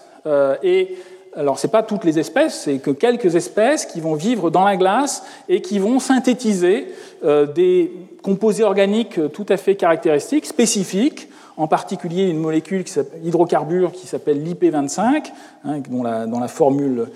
[0.62, 0.96] et
[1.34, 4.64] alors, ce n'est pas toutes les espèces, c'est que quelques espèces qui vont vivre dans
[4.64, 6.88] la glace et qui vont synthétiser
[7.24, 7.90] euh, des
[8.22, 12.92] composés organiques tout à fait caractéristiques, spécifiques, en particulier une molécule qui
[13.24, 15.32] hydrocarbure qui s'appelle l'IP25,
[15.64, 17.08] hein, dont, la, formule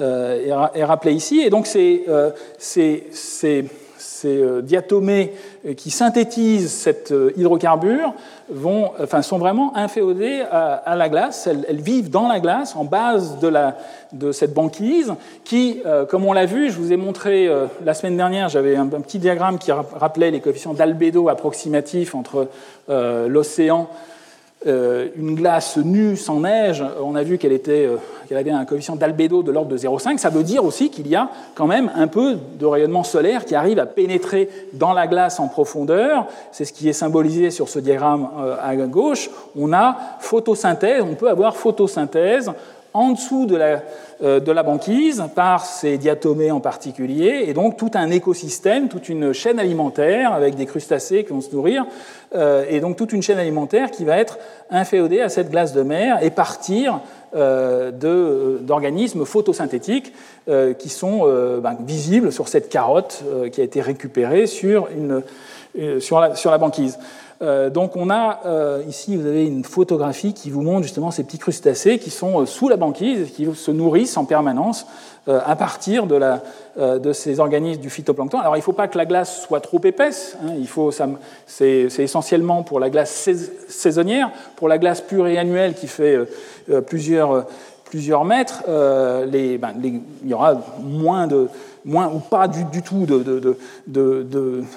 [0.00, 1.40] euh, est, rappelée ici.
[1.40, 2.30] Et donc, c'est euh,
[4.08, 5.34] ces euh, diatomées
[5.66, 8.14] euh, qui synthétisent cet euh, hydrocarbure
[8.48, 11.46] vont, enfin, sont vraiment inféodées à, la glace.
[11.46, 13.76] Elles, vivent dans la glace, en base de, la,
[14.12, 15.12] de cette banquise,
[15.44, 17.46] qui, comme on l'a vu, je vous ai montré
[17.84, 22.48] la semaine dernière, j'avais un, petit diagramme qui rappelait les coefficients d'albédo approximatifs entre
[22.88, 23.90] l'océan
[24.66, 27.88] une glace nue sans neige, on a vu qu'elle était
[28.28, 31.16] qu'elle avait un coefficient d'albédo de l'ordre de 0,5, ça veut dire aussi qu'il y
[31.16, 35.40] a quand même un peu de rayonnement solaire qui arrive à pénétrer dans la glace
[35.40, 36.26] en profondeur.
[36.52, 39.30] C'est ce qui est symbolisé sur ce diagramme euh, à gauche.
[39.58, 42.52] On a photosynthèse, on peut avoir photosynthèse
[42.94, 43.82] en dessous de la,
[44.22, 49.08] euh, de la, banquise par ces diatomées en particulier, et donc tout un écosystème, toute
[49.08, 51.86] une chaîne alimentaire avec des crustacés qui vont se nourrir,
[52.34, 54.38] euh, et donc toute une chaîne alimentaire qui va être
[54.70, 57.00] inféodée à cette glace de mer et partir
[57.36, 57.90] euh,
[58.62, 60.12] d'organismes photosynthétiques
[60.78, 61.26] qui sont
[61.62, 64.88] ben, visibles sur cette carotte qui a été récupérée sur,
[66.00, 66.98] sur la banquise.
[67.40, 68.40] Donc on a
[68.88, 72.68] ici, vous avez une photographie qui vous montre justement ces petits crustacés qui sont sous
[72.68, 74.86] la banquise, qui se nourrissent en permanence
[75.26, 78.38] à partir de, ces organismes du phytoplancton.
[78.38, 80.54] Alors il ne faut pas que la glace soit trop épaisse, hein,
[81.46, 83.28] c'est essentiellement pour la glace
[83.68, 86.18] saisonnière, pour la glace pluriannuelle qui fait
[86.70, 87.46] euh, plusieurs,
[87.84, 89.26] plusieurs mètres, euh,
[89.58, 91.48] ben, il y aura moins, de,
[91.88, 93.06] moins ou pas du, tout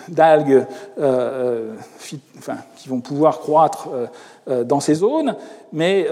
[0.10, 0.66] d'algues
[1.00, 3.90] euh, qui vont pouvoir croître
[4.48, 5.36] dans ces zones,
[5.72, 6.08] mais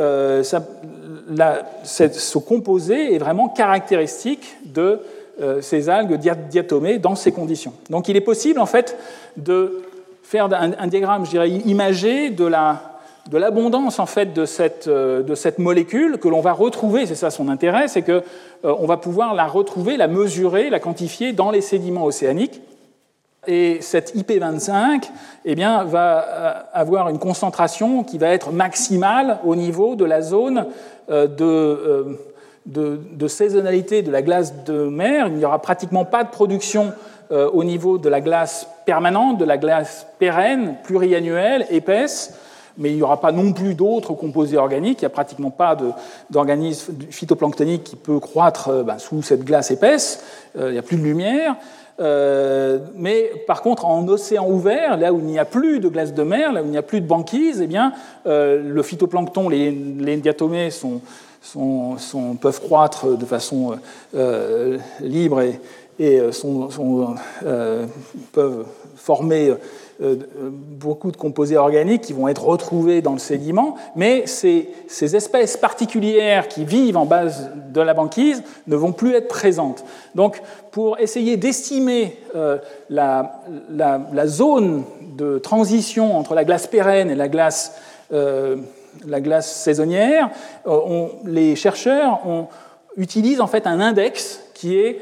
[1.30, 5.00] la, ce composé est vraiment caractéristique de
[5.62, 6.20] ces algues
[6.50, 7.74] diatomées dans ces conditions.
[7.90, 8.98] Donc il est possible en fait
[9.38, 9.82] de
[10.22, 12.89] faire un, un diagramme, je dirais, imagé de la
[13.30, 17.16] de l'abondance en fait de cette, euh, de cette molécule que l'on va retrouver, c'est
[17.16, 18.24] ça son intérêt, c'est qu'on
[18.66, 22.62] euh, va pouvoir la retrouver, la mesurer, la quantifier dans les sédiments océaniques.
[23.48, 25.04] Et cette IP25
[25.46, 30.22] eh bien, va euh, avoir une concentration qui va être maximale au niveau de la
[30.22, 30.66] zone
[31.08, 32.18] de
[33.28, 35.28] saisonnalité de la glace de mer.
[35.28, 36.94] Il n'y aura pratiquement pas de production
[37.32, 42.34] au niveau de la glace permanente, de la glace pérenne, pluriannuelle, épaisse
[42.78, 45.02] mais il n'y aura pas non plus d'autres composés organiques.
[45.02, 45.78] Il n'y a pratiquement pas
[46.30, 50.24] d'organisme phytoplanctonique qui peut croître euh, ben, sous cette glace épaisse.
[50.58, 51.56] Euh, il n'y a plus de lumière.
[52.00, 56.14] Euh, mais par contre, en océan ouvert, là où il n'y a plus de glace
[56.14, 57.92] de mer, là où il n'y a plus de banquise, eh bien,
[58.26, 59.72] le phytoplancton, les,
[60.18, 60.70] diatomées
[62.42, 63.78] peuvent croître de façon
[65.02, 66.22] libre et,
[68.32, 68.66] peuvent
[68.96, 69.54] former
[70.00, 74.70] beaucoup de composés organiques qui vont être retrouvés dans le sédiment, mais ces,
[75.02, 79.84] espèces particulières qui vivent en base de la banquise ne vont plus être présentes.
[80.16, 82.60] Donc, pour essayer d'estimer euh,
[82.90, 83.42] la,
[84.26, 84.84] zone
[85.18, 87.76] de transition entre la glace pérenne et la glace,
[88.14, 88.56] euh,
[89.42, 90.30] saisonnière,
[91.26, 92.22] les chercheurs
[92.96, 95.00] utilisent en fait un index qui est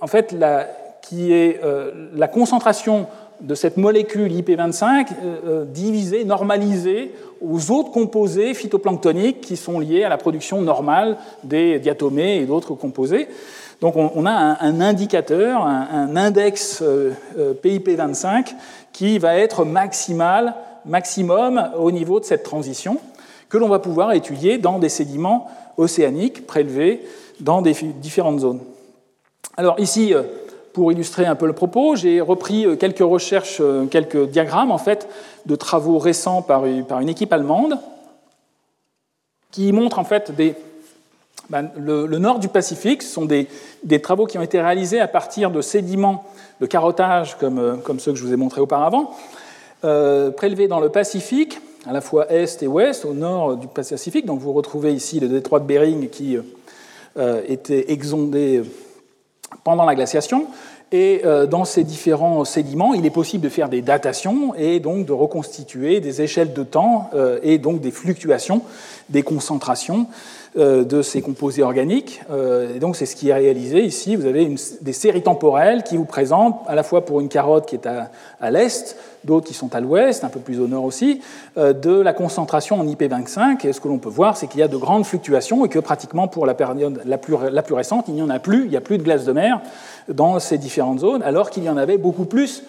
[0.00, 0.66] en fait la,
[1.02, 1.60] qui est
[2.14, 3.06] la concentration
[3.40, 10.04] de cette molécule IP25 euh, euh, divisée, normalisée aux autres composés phytoplanctoniques qui sont liés
[10.04, 13.28] à la production normale des diatomées et d'autres composés.
[13.80, 18.54] Donc on, a un, indicateur, un, index euh, PIP25
[18.92, 20.54] qui va être maximal,
[20.86, 22.98] maximum au niveau de cette transition,
[23.48, 27.02] que l'on va pouvoir étudier dans des sédiments océaniques prélevés
[27.40, 28.60] dans des différentes zones.
[29.56, 30.14] Alors ici,
[30.74, 34.78] pour illustrer un peu le propos, j'ai repris euh, quelques recherches, euh, quelques diagrammes en
[34.78, 35.08] fait,
[35.46, 37.78] de travaux récents par une équipe allemande
[39.52, 40.32] qui montrent en fait
[41.48, 43.02] ben, le, nord du Pacifique.
[43.02, 43.46] Ce sont des,
[44.02, 46.24] travaux qui ont été réalisés à partir de sédiments
[46.60, 49.14] de carottage comme, euh, ceux que je vous ai montrés auparavant,
[49.80, 54.26] prélevés dans le Pacifique, à la fois est et ouest, au nord du Pacifique.
[54.26, 56.38] Donc vous retrouvez ici le détroit de Bering qui
[57.46, 58.62] était exondé
[59.62, 60.46] pendant la glaciation.
[60.92, 65.06] Et euh, dans ces différents sédiments, il est possible de faire des datations et donc
[65.06, 68.62] de reconstituer des échelles de temps euh, et donc des fluctuations
[69.08, 70.06] des concentrations
[70.56, 72.22] de ces composés organiques.
[72.74, 74.16] Et donc c'est ce qui est réalisé ici.
[74.16, 77.74] Vous avez des séries temporelles qui vous présentent à la fois pour une carotte qui
[77.74, 81.20] est à l'est, d'autres qui sont à l'ouest, un peu plus au nord aussi,
[81.56, 83.66] euh, de la concentration en IP25.
[83.66, 85.78] Et ce que l'on peut voir, c'est qu'il y a de grandes fluctuations et que
[85.78, 88.70] pratiquement pour la période la plus, la plus récente, il n'y en a plus, il
[88.70, 89.60] n'y a plus de glace de mer
[90.08, 92.62] dans ces différentes zones, alors qu'il y en avait beaucoup plus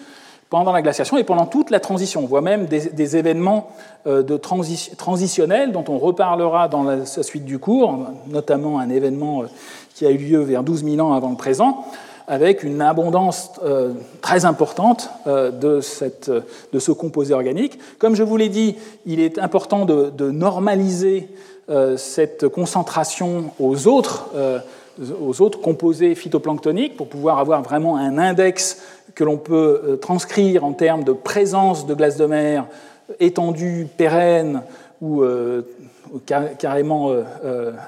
[0.50, 2.22] pendant la glaciation et pendant toute la transition.
[2.22, 3.70] On voit même des, événements
[4.06, 7.98] euh, de transitionnels dont on reparlera dans la suite du cours,
[8.28, 9.46] notamment un événement euh,
[9.94, 11.84] qui a eu lieu vers 12 000 ans avant le présent,
[12.28, 17.78] avec une abondance euh, très importante de, ce composé organique.
[17.98, 21.28] Comme je vous l'ai dit, il est important de, normaliser
[21.96, 24.28] cette concentration aux autres,
[25.20, 28.82] aux autres composés phytoplanctoniques pour pouvoir avoir vraiment un index
[29.14, 32.66] que l'on peut transcrire en termes de présence de glace de mer
[33.20, 34.62] étendu, pérenne
[35.00, 35.22] ou
[36.58, 37.12] carrément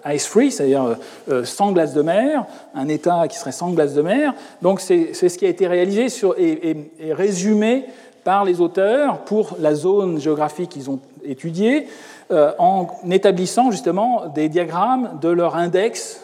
[0.06, 0.96] ice-free, c'est-à-dire
[1.44, 2.44] sans glace de mer,
[2.74, 4.34] un état qui serait sans glace de mer.
[4.62, 6.76] Donc c'est ce qui a été réalisé sur, et,
[7.10, 7.84] résumé
[8.24, 11.86] par les auteurs pour la zone géographique qu'ils ont étudiée.
[12.30, 16.22] en établissant justement des diagrammes de leur index,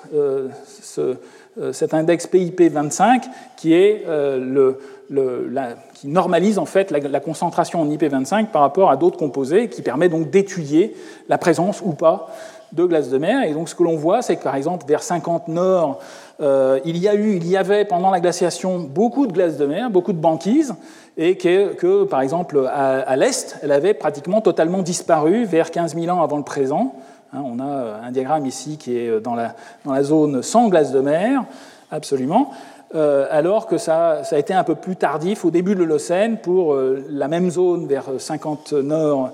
[0.98, 3.22] euh, cet index PIP 25
[3.56, 4.76] qui, est, euh,
[5.08, 5.54] le,
[5.94, 10.08] qui normalise en fait la, concentration en IP25 par rapport à d'autres composés, qui permet
[10.08, 10.96] donc d'étudier
[11.28, 12.28] la présence ou pas
[12.72, 13.44] de glace de mer.
[13.44, 16.00] Et donc ce que l'on voit, c'est que par exemple vers 50 nord,
[16.40, 19.66] euh, il y a eu, il y avait pendant la glaciation beaucoup de glace de
[19.66, 20.74] mer, beaucoup de banquises,
[21.16, 25.94] et que, que par exemple à, à l'est, elle avait pratiquement totalement disparu vers 15
[25.94, 26.96] 000 ans avant le présent.
[27.34, 30.92] Hein, on a euh, un diagramme ici qui est euh, dans la, zone sans glace
[30.92, 31.44] de mer,
[31.90, 32.52] absolument,
[32.94, 36.38] euh, alors que ça, ça, a été un peu plus tardif au début de l'Holocène
[36.38, 39.32] pour la même zone vers 50 nord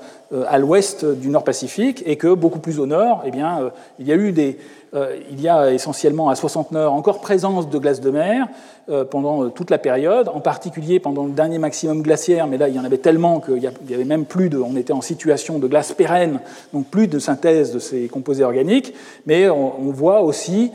[0.48, 4.12] à l'ouest du Nord Pacifique, et que beaucoup plus au nord, eh bien, il y
[4.12, 4.58] a eu des,
[4.92, 8.48] il y a essentiellement à 60 nord encore présence de glace de mer,
[8.90, 12.68] euh, pendant euh, toute la période, en particulier pendant le dernier maximum glaciaire, mais là
[12.68, 15.60] il y en avait tellement qu'il y avait même plus de, on était en situation
[15.60, 16.40] de glace pérenne,
[16.72, 18.92] donc plus de synthèse de ces composés organiques,
[19.26, 20.72] mais on, voit aussi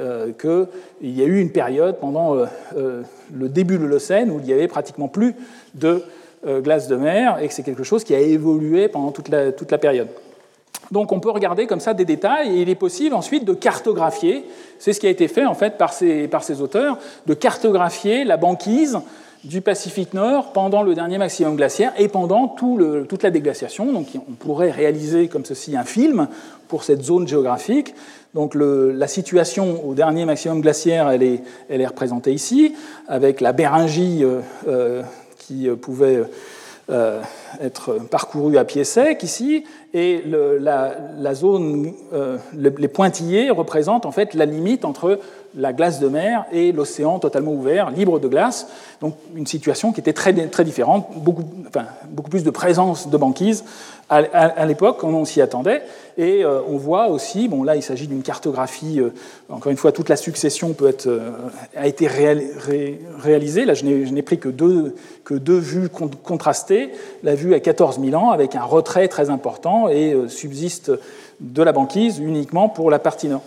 [0.00, 2.34] euh, qu'il y a eu une période pendant
[2.74, 5.34] le début de l'Holocène où il y avait pratiquement plus
[5.74, 6.02] de
[6.44, 10.08] glace de mer et que c'est quelque chose qui a évolué pendant toute la période.
[10.90, 14.44] Donc on peut regarder comme ça des détails et il est possible ensuite de cartographier,
[14.78, 18.24] c'est ce qui a été fait en fait par ces, par ces auteurs, de cartographier
[18.24, 18.98] la banquise
[19.44, 23.92] du Pacifique Nord pendant le dernier maximum glaciaire et pendant tout le, toute la déglaciation.
[23.92, 26.28] Donc on pourrait réaliser comme ceci un film
[26.66, 27.94] pour cette zone géographique.
[28.34, 32.74] Donc la situation au dernier maximum glaciaire, elle est, elle est représentée ici,
[33.06, 35.02] avec la Béringie euh, euh,
[35.38, 36.24] qui pouvait euh,
[37.60, 44.34] être parcouru à pied sec ici, et la, zone, euh, les pointillés représentent en fait
[44.34, 45.18] la limite entre
[45.54, 48.68] la glace de mer et l'océan totalement ouvert, libre de glace.
[49.00, 51.44] Donc une situation qui était très, très différente, beaucoup,
[52.10, 53.64] beaucoup plus de présence de banquise
[54.10, 55.82] à, l'époque, on s'y attendait.
[56.16, 59.10] Et euh, on voit aussi, bon là il s'agit d'une cartographie, euh,
[59.48, 60.74] encore une fois toute la succession
[61.06, 61.30] euh,
[61.76, 66.90] a été réalisée, là je n'ai pris que deux, que deux vues contrastées,
[67.22, 70.90] la vue à 14 000 ans avec un retrait très important et subsiste
[71.38, 73.42] de la banquise uniquement pour la partie nord.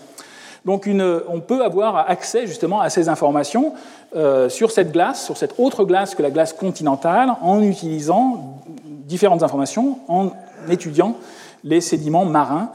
[0.66, 3.74] Donc on peut avoir accès justement à ces informations
[4.16, 8.60] euh, sur cette glace, sur cette autre glace que la glace continentale, en utilisant
[9.08, 10.32] différentes informations, en
[10.70, 11.16] étudiant
[11.64, 12.72] les sédiments marins.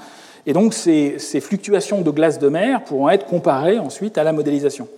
[0.46, 4.88] Et donc ces fluctuations de glace de mer pourront être comparées ensuite à la modélisation.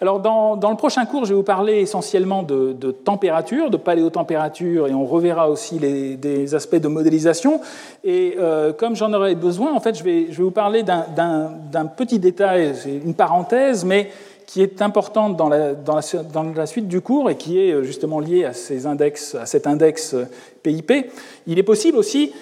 [0.00, 4.94] Alors, dans, le prochain cours, je vais vous parler essentiellement de, température, de paléotempérature, et
[4.94, 7.60] on reverra aussi les, des aspects de modélisation.
[8.04, 11.86] Et euh, comme j'en aurai besoin, en fait, je vais, je vais vous parler d'un
[11.96, 14.10] petit détail, une parenthèse, mais
[14.46, 17.82] qui est importante dans la, dans, la, dans suite du cours et qui est euh,
[17.82, 20.14] justement lié à, ces index, à cet index
[20.62, 20.90] PIP.
[20.90, 21.02] Euh,
[21.48, 22.32] Il est possible aussi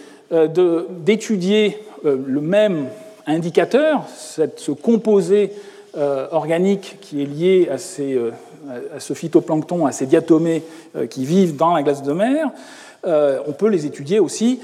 [1.04, 2.88] d'étudier le même
[3.28, 5.52] indicateur, cette, ce composé
[5.96, 8.32] euh, organique qui est lié à, ces, euh,
[8.94, 10.62] à, ce phytoplancton, à ces diatomées
[10.94, 12.50] euh, qui vivent dans la glace de mer.
[13.04, 14.60] on peut les étudier aussi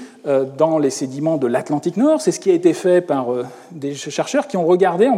[0.57, 2.19] dans les sédiments de l'Atlantique Nord.
[2.21, 3.27] C'est ce qui a été fait par
[3.71, 5.09] des chercheurs qui ont regardé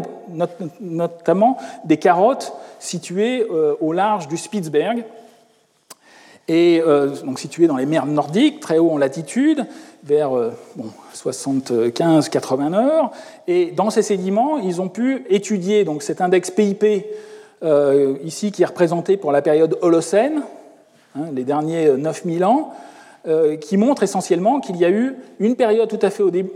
[0.80, 3.44] notamment des carottes situées
[3.82, 5.04] au large du Spitzberg,
[6.48, 6.82] et
[7.24, 9.66] donc situées dans les mers nordiques, très haut en latitude,
[10.04, 10.30] vers
[10.76, 10.86] bon,
[11.16, 13.12] 75-80 nord.
[13.48, 16.86] Et dans ces sédiments, ils ont pu étudier donc, cet index PIP,
[17.64, 20.42] euh, ici qui est représenté pour la période Holocène,
[21.16, 22.74] hein, les derniers 9000 ans,
[23.28, 26.52] euh, qui montre essentiellement qu'il y a eu une période tout à fait au, début,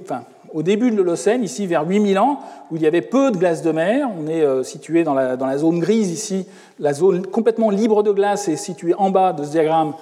[0.53, 2.39] au début de l'Holocène, ici vers 8000 ans,
[2.71, 4.07] où il y avait peu de glace de mer.
[4.19, 6.45] On est euh, situé dans la, dans la, zone grise ici.
[6.79, 9.93] La zone complètement libre de glace est située en bas de ce diagramme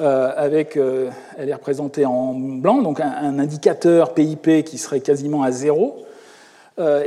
[0.00, 5.42] euh, avec, euh, elle est représentée en blanc, donc un, indicateur PIP qui serait quasiment
[5.42, 6.02] à zéro.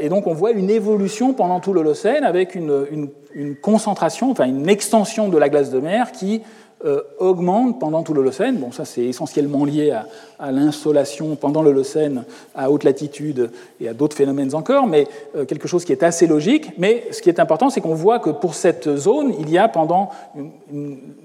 [0.01, 2.87] Et donc on voit une évolution pendant tout l'Holocène avec une,
[3.35, 6.41] une, concentration, enfin une extension de la glace de mer qui
[6.85, 8.55] euh, augmente pendant tout l'Holocène.
[8.55, 9.91] Bon, ça c'est essentiellement lié
[10.39, 12.23] à, l'insolation pendant l'Holocène
[12.55, 13.51] à haute latitude
[13.81, 16.71] et à d'autres phénomènes encore, mais euh, quelque chose qui est assez logique.
[16.77, 19.67] Mais ce qui est important, c'est qu'on voit que pour cette zone, il y a
[19.67, 20.11] pendant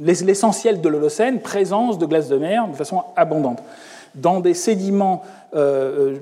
[0.00, 3.62] l'essentiel de l'Holocène présence de glace de mer de façon abondante.
[4.16, 5.22] Dans des sédiments
[5.54, 6.16] euh,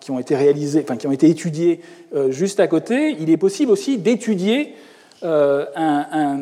[0.00, 1.82] qui ont été réalisés, qui ont été étudiés
[2.30, 4.74] juste à côté, il est possible aussi d'étudier
[5.22, 6.38] un, un,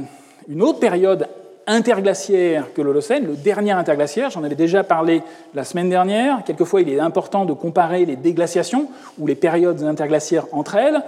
[0.48, 1.27] une autre période
[1.66, 4.30] interglaciaire que l'Holocène, le dernier interglaciaire.
[4.30, 5.22] J'en avais déjà parlé
[5.55, 6.43] la semaine dernière.
[6.44, 8.88] Quelquefois, il est important de comparer les déglaciations
[9.18, 11.02] ou les périodes interglaciaires entre elles.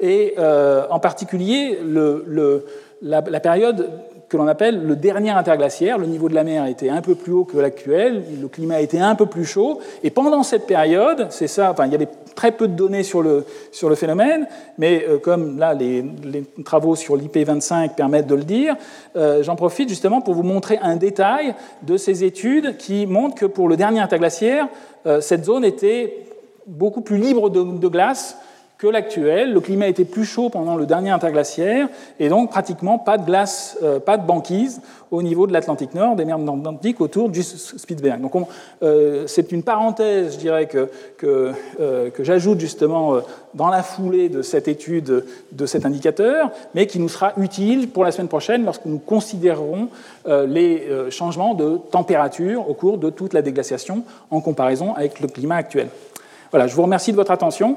[0.00, 2.64] Et euh, en particulier, le,
[3.02, 3.90] la, la, période
[4.28, 5.98] que l'on appelle le dernier interglaciaire.
[5.98, 8.98] Le niveau de la mer était un peu plus haut que l'actuel, le climat était
[8.98, 12.52] un peu plus chaud, et pendant cette période, c'est ça, enfin, il y avait très
[12.52, 14.46] peu de données sur le, sur le phénomène,
[14.76, 16.04] mais euh, comme là, les,
[16.64, 18.76] travaux sur l'IP25 permettent de le dire,
[19.16, 23.46] euh, j'en profite justement pour vous montrer un détail de ces études qui montrent que
[23.46, 24.68] pour le dernier interglaciaire,
[25.06, 26.26] euh, cette zone était
[26.66, 28.36] beaucoup plus libre de glace
[28.78, 29.52] que l'actuel.
[29.52, 31.88] Le climat était plus chaud pendant le dernier interglaciaire
[32.20, 34.80] et donc pratiquement pas de glace, euh, pas de banquise
[35.10, 38.20] au niveau de l'Atlantique Nord, des mers Atlantiques autour du Spitzberg.
[38.20, 38.34] Donc
[38.82, 43.16] euh, c'est une parenthèse, je dirais, que, que, euh, j'ajoute justement
[43.54, 48.04] dans la foulée de cette étude de cet indicateur, mais qui nous sera utile pour
[48.04, 49.88] la semaine prochaine lorsque nous considérerons
[50.26, 55.56] les changements de température au cours de toute la déglaciation en comparaison avec le climat
[55.56, 55.88] actuel.
[56.50, 57.76] Voilà, je vous remercie de votre attention